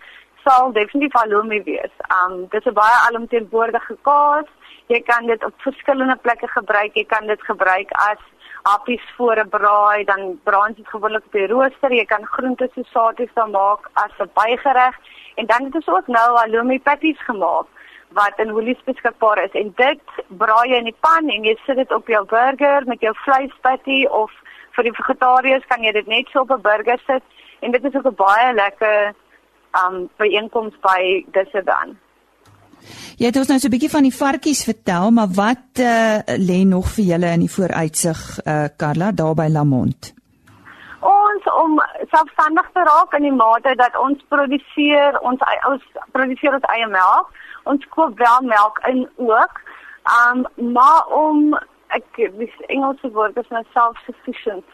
sal 0.43 0.71
definitief 0.71 1.13
halloumi 1.13 1.63
wees. 1.63 1.95
Um 2.17 2.47
dis 2.49 2.65
'n 2.65 2.73
baie 2.73 2.97
alomteenwoordige 3.07 3.97
kaas. 4.01 4.49
Jy 4.87 5.01
kan 5.01 5.25
dit 5.25 5.43
op 5.43 5.53
verskillende 5.57 6.15
plekke 6.15 6.47
gebruik. 6.47 6.93
Jy 6.93 7.05
kan 7.05 7.27
dit 7.27 7.41
gebruik 7.41 7.91
as 7.91 8.21
happies 8.69 9.05
voor 9.17 9.37
'n 9.37 9.49
braai, 9.49 10.03
dan 10.03 10.39
braai 10.43 10.73
jy 10.77 10.83
gewoonlik 10.83 11.25
op 11.25 11.31
die 11.31 11.47
rooster. 11.47 11.93
Jy 11.93 12.05
kan 12.05 12.25
groente 12.25 12.69
so 12.73 12.81
saaties 12.83 13.33
dan 13.33 13.51
maak 13.51 13.89
as 13.93 14.15
'n 14.19 14.31
bygereg 14.33 14.95
en 15.35 15.45
dan 15.45 15.63
het 15.63 15.75
ons 15.75 15.87
ook 15.87 16.07
nou 16.07 16.37
halloumi 16.37 16.79
patties 16.79 17.21
gemaak 17.25 17.67
wat 18.09 18.39
in 18.39 18.51
Woolies 18.51 18.83
beskikbaar 18.83 19.43
is 19.43 19.51
en 19.51 19.73
dit 19.75 20.01
braai 20.27 20.69
jy 20.69 20.77
in 20.77 20.89
die 20.89 20.99
pan 20.99 21.29
en 21.29 21.43
jy 21.43 21.55
sit 21.65 21.75
dit 21.75 21.91
op 21.91 22.07
jou 22.07 22.25
burger 22.25 22.81
met 22.85 23.01
jou 23.01 23.13
vleispatty 23.25 24.05
of 24.05 24.31
vir 24.75 24.83
die 24.83 24.97
vegetariërs 25.01 25.67
kan 25.67 25.83
jy 25.83 25.91
dit 25.91 26.07
net 26.07 26.27
so 26.31 26.39
op 26.39 26.51
'n 26.51 26.61
burger 26.61 26.99
sit 27.05 27.23
en 27.59 27.71
dit 27.71 27.83
is 27.83 27.95
ook 27.95 28.07
'n 28.07 28.15
baie 28.15 28.53
lekker 28.53 29.13
um 29.83 30.09
byeenkoms 30.17 30.75
by 30.81 31.25
dis 31.31 31.63
dan. 31.63 31.97
Jy 33.17 33.25
het 33.25 33.37
ons 33.37 33.47
nou 33.47 33.59
so 33.59 33.67
'n 33.67 33.71
bietjie 33.71 33.89
van 33.89 34.03
die 34.03 34.17
varkies 34.23 34.63
vertel, 34.63 35.11
maar 35.11 35.31
wat 35.35 35.79
uh, 35.79 36.19
lê 36.37 36.63
nog 36.67 36.87
vir 36.95 37.05
julle 37.05 37.31
in 37.33 37.39
die 37.45 37.55
vooruitsig, 37.57 38.19
uh, 38.45 38.65
Karla, 38.77 39.11
daar 39.11 39.35
by 39.35 39.47
Lamont? 39.49 40.13
Ons 41.01 41.43
om 41.63 41.81
selfstandig 42.09 42.69
te 42.73 42.83
raak 42.83 43.13
in 43.13 43.23
die 43.23 43.37
mate 43.43 43.75
dat 43.75 43.97
ons 43.97 44.19
produseer, 44.27 45.19
ons 45.21 45.39
ons 45.69 45.83
produseer 46.11 46.53
ons 46.53 46.69
eie 46.75 46.87
melk. 46.87 47.31
Ons 47.63 47.85
koop 47.89 48.17
wel 48.17 48.41
melk 48.41 48.79
in 48.87 49.09
ook. 49.15 49.61
Um 50.05 50.45
maar 50.73 51.05
om 51.07 51.57
ek 51.87 52.03
die 52.15 52.51
Engelse 52.67 53.11
woord 53.11 53.37
is 53.37 53.49
nou 53.49 53.63
self-sufficient 53.73 54.65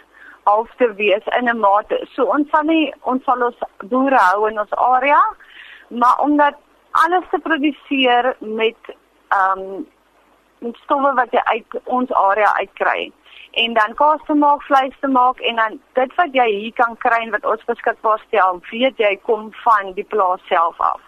of 0.43 0.69
te 0.78 0.93
wees 0.95 1.26
in 1.38 1.50
'n 1.50 1.60
mate. 1.60 2.08
So 2.13 2.24
ons 2.24 2.50
sal 2.50 2.63
nie 2.63 2.93
ons 3.02 3.24
sal 3.24 3.43
ons 3.43 3.60
boere 3.78 4.17
hou 4.17 4.47
in 4.50 4.60
ons 4.60 4.74
area, 4.74 5.21
maar 5.89 6.19
omdat 6.19 6.56
alles 6.91 7.25
te 7.32 7.39
produseer 7.39 8.36
met 8.39 8.95
ehm 9.27 9.60
um, 9.60 9.88
met 10.62 10.75
stowwe 10.84 11.13
wat 11.17 11.32
jy 11.34 11.41
uit 11.43 11.77
ons 11.84 12.12
area 12.13 12.54
uitkry 12.60 13.12
en 13.51 13.73
dan 13.73 13.93
kaas 13.99 14.21
te 14.27 14.34
maak, 14.34 14.62
vleis 14.63 14.93
te 14.99 15.08
maak 15.08 15.39
en 15.39 15.56
dan 15.56 15.80
dit 15.97 16.12
wat 16.15 16.36
jy 16.38 16.47
hier 16.49 16.75
kan 16.77 16.93
kry 16.97 17.23
en 17.25 17.34
wat 17.36 17.47
ons 17.54 17.63
beskikbaar 17.67 18.21
stel, 18.27 18.62
weet 18.71 19.01
jy 19.01 19.15
kom 19.27 19.49
van 19.63 19.95
die 19.97 20.06
plaas 20.13 20.43
self 20.47 20.80
af. 20.80 21.01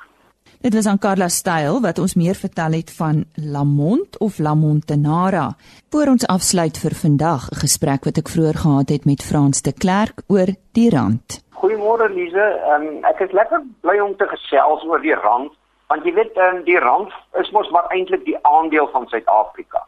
Dit 0.63 0.73
was 0.73 0.87
aan 0.87 0.99
Carla 0.99 1.27
Styl 1.27 1.79
wat 1.83 1.99
ons 1.99 2.15
meer 2.19 2.35
vertel 2.39 2.77
het 2.79 2.91
van 2.97 3.23
Lamont 3.35 4.17
of 4.19 4.39
Lamontenara. 4.39 5.53
Voor 5.91 6.13
ons 6.15 6.27
afsluit 6.27 6.77
vir 6.83 6.95
vandag 7.05 7.49
'n 7.51 7.61
gesprek 7.65 8.05
wat 8.07 8.17
ek 8.17 8.29
vroeër 8.29 8.57
gehad 8.65 8.89
het 8.89 9.05
met 9.05 9.23
Frans 9.23 9.61
de 9.61 9.73
Klerk 9.73 10.23
oor 10.27 10.49
die 10.71 10.89
rand. 10.89 11.43
Goeiemôre 11.61 12.07
Lize, 12.13 12.47
um, 12.73 13.03
ek 13.03 13.19
is 13.19 13.31
lekker 13.31 13.61
bly 13.81 13.99
om 13.99 14.15
te 14.17 14.27
gesels 14.27 14.83
oor 14.83 15.01
die 15.01 15.15
rand 15.15 15.51
want 15.87 16.05
jy 16.05 16.13
weet 16.13 16.37
um, 16.37 16.63
die 16.63 16.79
rand 16.79 17.11
is 17.39 17.51
mos 17.51 17.69
maar 17.69 17.89
eintlik 17.95 18.25
die 18.25 18.37
aandeel 18.41 18.87
van 18.91 19.07
Suid-Afrika. 19.07 19.83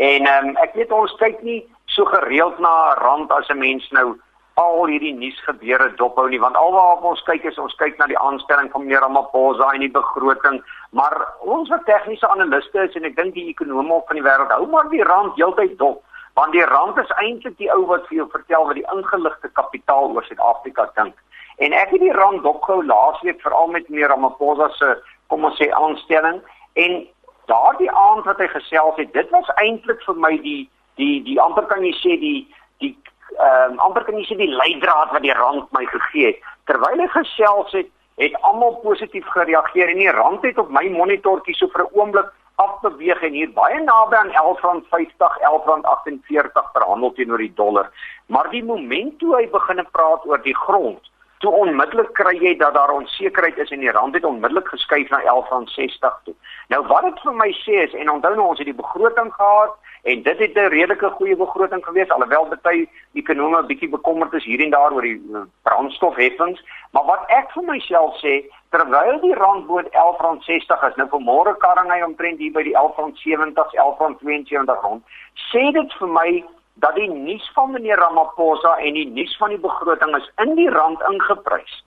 En 0.00 0.26
um, 0.26 0.56
ek 0.62 0.74
weet 0.74 0.92
ons 0.92 1.14
kyk 1.20 1.42
nie 1.42 1.60
so 1.90 2.04
gereeld 2.04 2.58
na 2.58 2.94
rand 3.00 3.32
as 3.32 3.48
'n 3.48 3.58
mens 3.58 3.88
nou 3.90 4.18
al 4.60 4.86
hierdie 4.86 5.14
nuus 5.14 5.38
gebeure 5.44 5.88
dophou 5.96 6.28
nie. 6.28 6.40
Want 6.40 6.56
alwaar 6.56 7.02
ons 7.10 7.22
kyk 7.28 7.44
is 7.44 7.58
ons 7.58 7.74
kyk 7.80 7.98
na 7.98 8.06
die 8.10 8.18
aanstelling 8.18 8.70
van 8.72 8.84
meneer 8.84 9.00
Ramaphosa 9.04 9.72
en 9.74 9.84
die 9.84 9.90
begroting. 9.90 10.60
Maar 10.90 11.16
ons 11.40 11.68
wat 11.68 11.84
tegniese 11.84 12.28
analiste 12.28 12.84
is 12.84 12.96
en 12.98 13.08
ek 13.08 13.16
dink 13.16 13.34
die 13.34 13.48
ekonome 13.52 14.02
van 14.06 14.20
die 14.20 14.26
wêreld 14.26 14.54
hou 14.56 14.66
maar 14.66 14.88
die 14.92 15.04
rand 15.04 15.36
heeltyd 15.36 15.78
dop. 15.78 16.02
Want 16.38 16.52
die 16.52 16.64
rand 16.64 16.98
is 16.98 17.16
eintlik 17.22 17.56
die 17.58 17.70
ou 17.72 17.86
wat 17.86 18.06
vir 18.08 18.22
jou 18.22 18.28
vertel 18.32 18.66
wat 18.66 18.78
die 18.78 18.88
ingeligte 18.94 19.48
kapitaal 19.60 20.12
oor 20.14 20.24
Suid-Afrika 20.28 20.90
dink. 20.96 21.14
En 21.58 21.72
ek 21.76 21.90
het 21.96 22.00
die 22.00 22.16
rand 22.16 22.42
dopgehou 22.42 22.84
laasweek 22.84 23.40
veral 23.44 23.68
met 23.68 23.88
meneer 23.88 24.12
Ramaphosa 24.14 24.68
se 24.76 24.94
kom 25.30 25.46
ons 25.48 25.58
sê 25.58 25.70
aanstelling. 25.70 26.42
En 26.82 27.06
daardie 27.50 27.90
aand 27.90 28.26
wat 28.28 28.42
hy 28.42 28.48
gesels 28.52 28.98
het 29.00 29.12
dit 29.14 29.30
was 29.34 29.54
eintlik 29.62 30.02
vir 30.06 30.18
my 30.26 30.34
die 30.44 30.62
die 31.00 31.22
die 31.26 31.38
amper 31.42 31.66
kan 31.70 31.86
jy 31.86 31.94
sê 32.02 32.18
die 32.20 32.40
die 32.82 32.92
ehm 33.38 33.78
um, 33.78 33.80
amper 33.86 34.04
kan 34.06 34.18
jy 34.18 34.26
sê 34.28 34.36
die 34.40 34.50
leidraad 34.50 35.14
wat 35.14 35.24
die 35.26 35.36
rand 35.38 35.70
my 35.76 35.86
gegee 35.94 36.32
het. 36.32 36.44
Terwyl 36.70 37.02
hy 37.02 37.08
gesels 37.14 37.72
het 37.78 37.90
het 38.20 38.36
almal 38.44 38.74
positief 38.82 39.26
gereageer 39.32 39.88
en 39.88 40.02
die 40.02 40.12
rand 40.12 40.44
het 40.44 40.58
op 40.60 40.70
my 40.76 40.84
monitortjie 40.92 41.56
so 41.56 41.72
vir 41.74 41.86
'n 41.86 41.94
oomblik 42.00 42.28
afbeweeg 42.60 43.22
en 43.28 43.32
hier 43.32 43.52
baie 43.56 43.78
naby 43.80 44.16
aan 44.16 44.34
R11.50 44.42 45.38
R11.48 45.50 46.72
per 46.74 46.84
handel 46.90 47.12
teenoor 47.12 47.38
die 47.38 47.54
dollar. 47.62 47.88
Maar 48.26 48.50
die 48.50 48.64
oomblik 48.64 49.16
toe 49.18 49.36
hy 49.36 49.46
begine 49.48 49.86
praat 49.92 50.26
oor 50.26 50.42
die 50.42 50.56
grond 50.66 51.10
toe 51.40 51.52
onmiddellik 51.56 52.12
kry 52.12 52.34
jy 52.36 52.56
dat 52.60 52.74
daar 52.74 52.92
onsekerheid 52.92 53.58
is 53.58 53.70
en 53.72 53.80
die 53.80 53.92
rand 53.96 54.14
het 54.14 54.24
onmiddellik 54.28 54.68
geskuif 54.68 55.08
na 55.10 55.20
11.60 55.22 56.18
toe. 56.24 56.34
Nou 56.68 56.82
wat 56.86 57.06
dit 57.08 57.22
vir 57.24 57.36
my 57.36 57.48
sê 57.64 57.78
is 57.86 57.94
en 57.96 58.10
onthou 58.12 58.34
nou 58.36 58.48
ons 58.52 58.60
het 58.60 58.68
die 58.68 58.76
begroting 58.76 59.32
gehad 59.34 59.78
en 60.02 60.22
dit 60.22 60.38
het 60.38 60.54
'n 60.54 60.72
redelike 60.74 61.10
goeie 61.16 61.36
begroting 61.36 61.84
gewees 61.84 62.10
alhoewel 62.10 62.48
baie 62.62 62.88
ekonome 63.14 63.62
bietjie 63.62 63.88
bekommerd 63.88 64.32
is 64.32 64.44
hier 64.44 64.60
en 64.60 64.70
daar 64.70 64.92
oor 64.92 65.02
die 65.02 65.20
eh, 65.34 65.40
brandstofheffings, 65.62 66.60
maar 66.92 67.04
wat 67.04 67.24
ek 67.28 67.50
vir 67.54 67.62
myself 67.62 68.16
sê 68.20 68.44
terwyl 68.70 69.20
die 69.20 69.34
rand 69.34 69.66
bo 69.66 69.80
11.60 69.80 70.88
is, 70.88 70.96
nou 70.96 71.08
vanmôre 71.08 71.56
karring 71.58 71.90
hy 71.92 72.02
omtrent 72.02 72.38
hier 72.38 72.52
by 72.52 72.62
die 72.62 72.76
11.70, 72.76 73.74
11.72 73.74 74.82
rond, 74.82 75.02
sê 75.50 75.72
dit 75.72 75.92
vir 75.98 76.08
my 76.08 76.44
dat 76.80 76.94
die 76.94 77.10
nuus 77.10 77.50
van 77.54 77.70
meneer 77.70 77.98
Ramaphosa 78.00 78.76
en 78.76 78.96
die 78.96 79.08
nuus 79.08 79.36
van 79.36 79.52
die 79.54 79.60
begroting 79.60 80.16
is 80.16 80.30
in 80.44 80.54
die 80.58 80.70
rand 80.70 81.02
ingeprys 81.10 81.84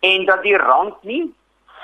en 0.00 0.26
dat 0.26 0.42
die 0.42 0.56
rand 0.56 1.02
nie 1.02 1.24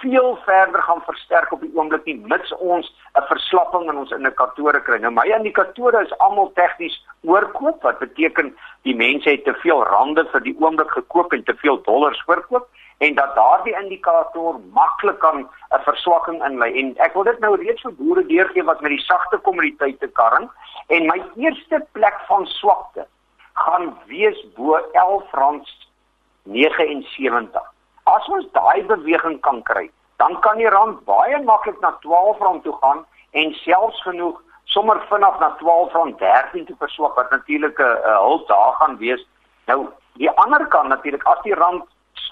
veel 0.01 0.38
verder 0.44 0.83
gaan 0.83 1.03
versterk 1.07 1.53
op 1.53 1.61
die 1.61 1.71
oomblik 1.75 2.05
nie 2.07 2.16
mits 2.33 2.53
ons 2.59 2.90
'n 3.18 3.27
verslapping 3.31 3.88
in 3.90 3.97
ons 3.97 4.11
indikatore 4.11 4.81
kry. 4.81 4.99
Nou 4.99 5.12
my 5.12 5.27
indikatore 5.27 6.03
is 6.03 6.18
almal 6.18 6.51
tegnies 6.55 6.97
oorkoop 7.23 7.83
wat 7.83 7.99
beteken 7.99 8.55
die 8.83 8.94
mense 8.97 9.31
het 9.31 9.44
te 9.44 9.55
veel 9.55 9.83
rande 9.85 10.25
vir 10.33 10.40
die 10.40 10.57
oomblik 10.61 10.90
gekoop 10.90 11.33
en 11.33 11.42
te 11.44 11.55
veel 11.55 11.83
dollars 11.83 12.23
voorkoop 12.27 12.68
en 12.98 13.14
dat 13.14 13.34
daardie 13.34 13.76
indikator 13.80 14.61
maklik 14.72 15.18
kan 15.18 15.48
'n 15.70 15.80
verswakking 15.84 16.44
inlei. 16.44 16.80
En 16.80 16.96
ek 16.96 17.12
wil 17.12 17.22
dit 17.22 17.38
nou 17.38 17.56
reeds 17.56 17.82
vir 17.82 17.94
boere 17.94 18.26
deurgee 18.26 18.64
wat 18.64 18.80
met 18.80 18.90
die 18.90 19.04
sagte 19.04 19.37
kommoditeite 19.37 20.08
karring. 20.08 20.50
En 20.87 21.06
my 21.06 21.22
eerste 21.37 21.87
plek 21.92 22.20
van 22.26 22.46
swakte 22.46 23.06
gaan 23.52 23.98
wees 24.06 24.46
bo 24.56 24.80
R11.79 24.92 27.61
as 28.04 28.28
ons 28.28 28.46
daai 28.52 28.87
beweging 28.87 29.40
kan 29.40 29.62
kry 29.62 29.90
dan 30.16 30.40
kan 30.40 30.56
die 30.58 30.68
rand 30.68 31.04
baie 31.06 31.42
maklik 31.42 31.80
na 31.80 31.98
R12 32.02 32.62
toe 32.62 32.76
gaan 32.80 33.06
en 33.30 33.54
selfs 33.62 34.02
genoeg 34.02 34.42
sommer 34.64 35.06
vinnig 35.11 35.38
na 35.40 35.56
R12.13 35.56 36.64
toe 36.66 36.76
verswak 36.78 37.14
wat 37.20 37.30
natuurlik 37.30 37.78
'n 37.78 37.96
hulp 38.04 38.48
daar 38.48 38.72
gaan 38.72 38.96
wees. 38.96 39.26
Nou 39.66 39.88
die 40.14 40.30
ander 40.30 40.66
kant 40.66 40.88
natuurlik 40.88 41.22
as 41.22 41.42
die 41.42 41.54
rand 41.54 41.84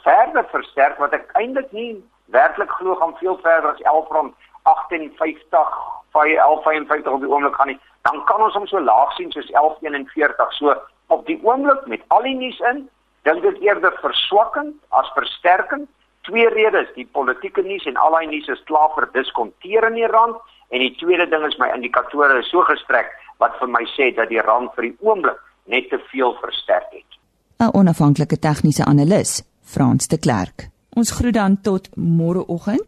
verder 0.07 0.47
versterk 0.53 0.99
wat 1.03 1.15
ek 1.19 1.31
eintlik 1.41 1.73
nie 1.77 1.93
werklik 2.35 2.71
glo 2.79 2.95
gaan 3.01 3.15
veel 3.21 3.39
verder 3.43 3.73
as 3.75 3.83
11 3.83 4.13
rond 4.15 4.35
58 4.63 5.75
by 6.17 6.27
1155 6.35 7.13
op 7.13 7.21
die 7.23 7.31
oomblik 7.31 7.55
gaan 7.55 7.71
nie. 7.75 7.81
Dan 8.09 8.23
kan 8.31 8.43
ons 8.43 8.55
hom 8.59 8.67
so 8.71 8.81
laag 8.81 9.13
sien 9.19 9.33
soos 9.35 9.51
1141 9.55 10.55
so 10.59 10.75
op 11.15 11.27
die 11.27 11.39
oomblik 11.43 11.87
met 11.87 12.03
al 12.15 12.27
die 12.27 12.35
nuus 12.39 12.59
in 12.73 12.87
dink 13.27 13.43
dit 13.43 13.63
eerder 13.67 13.95
verswakking 14.03 14.73
as 15.01 15.11
versterking 15.19 15.87
twee 16.27 16.49
redes 16.55 16.91
die 16.95 17.07
politieke 17.19 17.63
nuus 17.63 17.87
en 17.87 17.99
al 18.03 18.15
daai 18.15 18.27
nuus 18.31 18.49
is 18.55 18.63
klaar 18.71 18.91
vir 18.95 19.09
diskonteer 19.15 19.87
in 19.91 19.99
die 19.99 20.11
rand. 20.11 20.39
En 20.75 20.83
die 20.83 20.95
tweede 20.99 21.29
ding 21.31 21.45
is 21.47 21.59
my 21.63 21.69
indikatore 21.75 22.41
is 22.43 22.51
so 22.51 22.65
gestrek 22.67 23.13
wat 23.43 23.55
vir 23.61 23.71
my 23.71 23.85
sê 23.95 24.11
dat 24.15 24.33
die 24.33 24.43
rand 24.43 24.73
vir 24.75 24.89
die 24.89 24.97
oomblik 25.07 25.39
net 25.71 25.91
te 25.91 25.99
veel 26.11 26.35
versterk 26.43 26.91
het. 26.91 27.11
'n 27.59 27.71
onafhanklike 27.73 28.39
tegniese 28.39 28.85
analis 28.85 29.56
Frans 29.67 30.07
de 30.07 30.19
Klerk. 30.19 30.69
Ons 30.95 31.11
groet 31.11 31.35
dan 31.35 31.59
tot 31.61 31.89
môreoggend. 31.97 32.87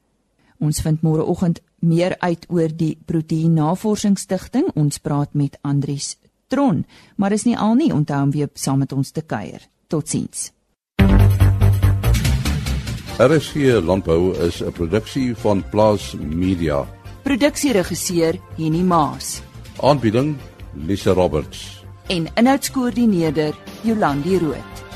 Ons 0.59 0.81
vind 0.83 1.03
môreoggend 1.03 1.61
meer 1.83 2.15
uit 2.19 2.47
oor 2.49 2.71
die 2.71 2.95
Proteïen 3.05 3.59
Navorsingsstigting. 3.59 4.71
Ons 4.79 4.99
praat 5.03 5.35
met 5.35 5.59
Andries 5.67 6.17
Tron, 6.49 6.85
maar 7.17 7.35
is 7.35 7.45
nie 7.45 7.59
al 7.59 7.75
nie 7.75 7.91
onthou 7.93 8.23
om 8.23 8.31
weer 8.33 8.49
saam 8.55 8.79
met 8.79 8.95
ons 8.95 9.11
te 9.11 9.23
kuier. 9.23 9.67
Totsiens. 9.87 10.53
RSG 13.19 13.83
Landbou 13.83 14.35
is 14.47 14.63
'n 14.63 14.73
produksie 14.73 15.35
van 15.35 15.65
Plaas 15.71 16.15
Media. 16.15 16.87
Produksieregisseur 17.23 18.39
Henny 18.57 18.83
Maas. 18.83 19.43
Aanbieding 19.83 20.37
Lisa 20.75 21.13
Roberts. 21.13 21.85
En 22.07 22.27
inhoudskoördineerder 22.35 23.55
Jolandi 23.83 24.39
Root. 24.39 24.88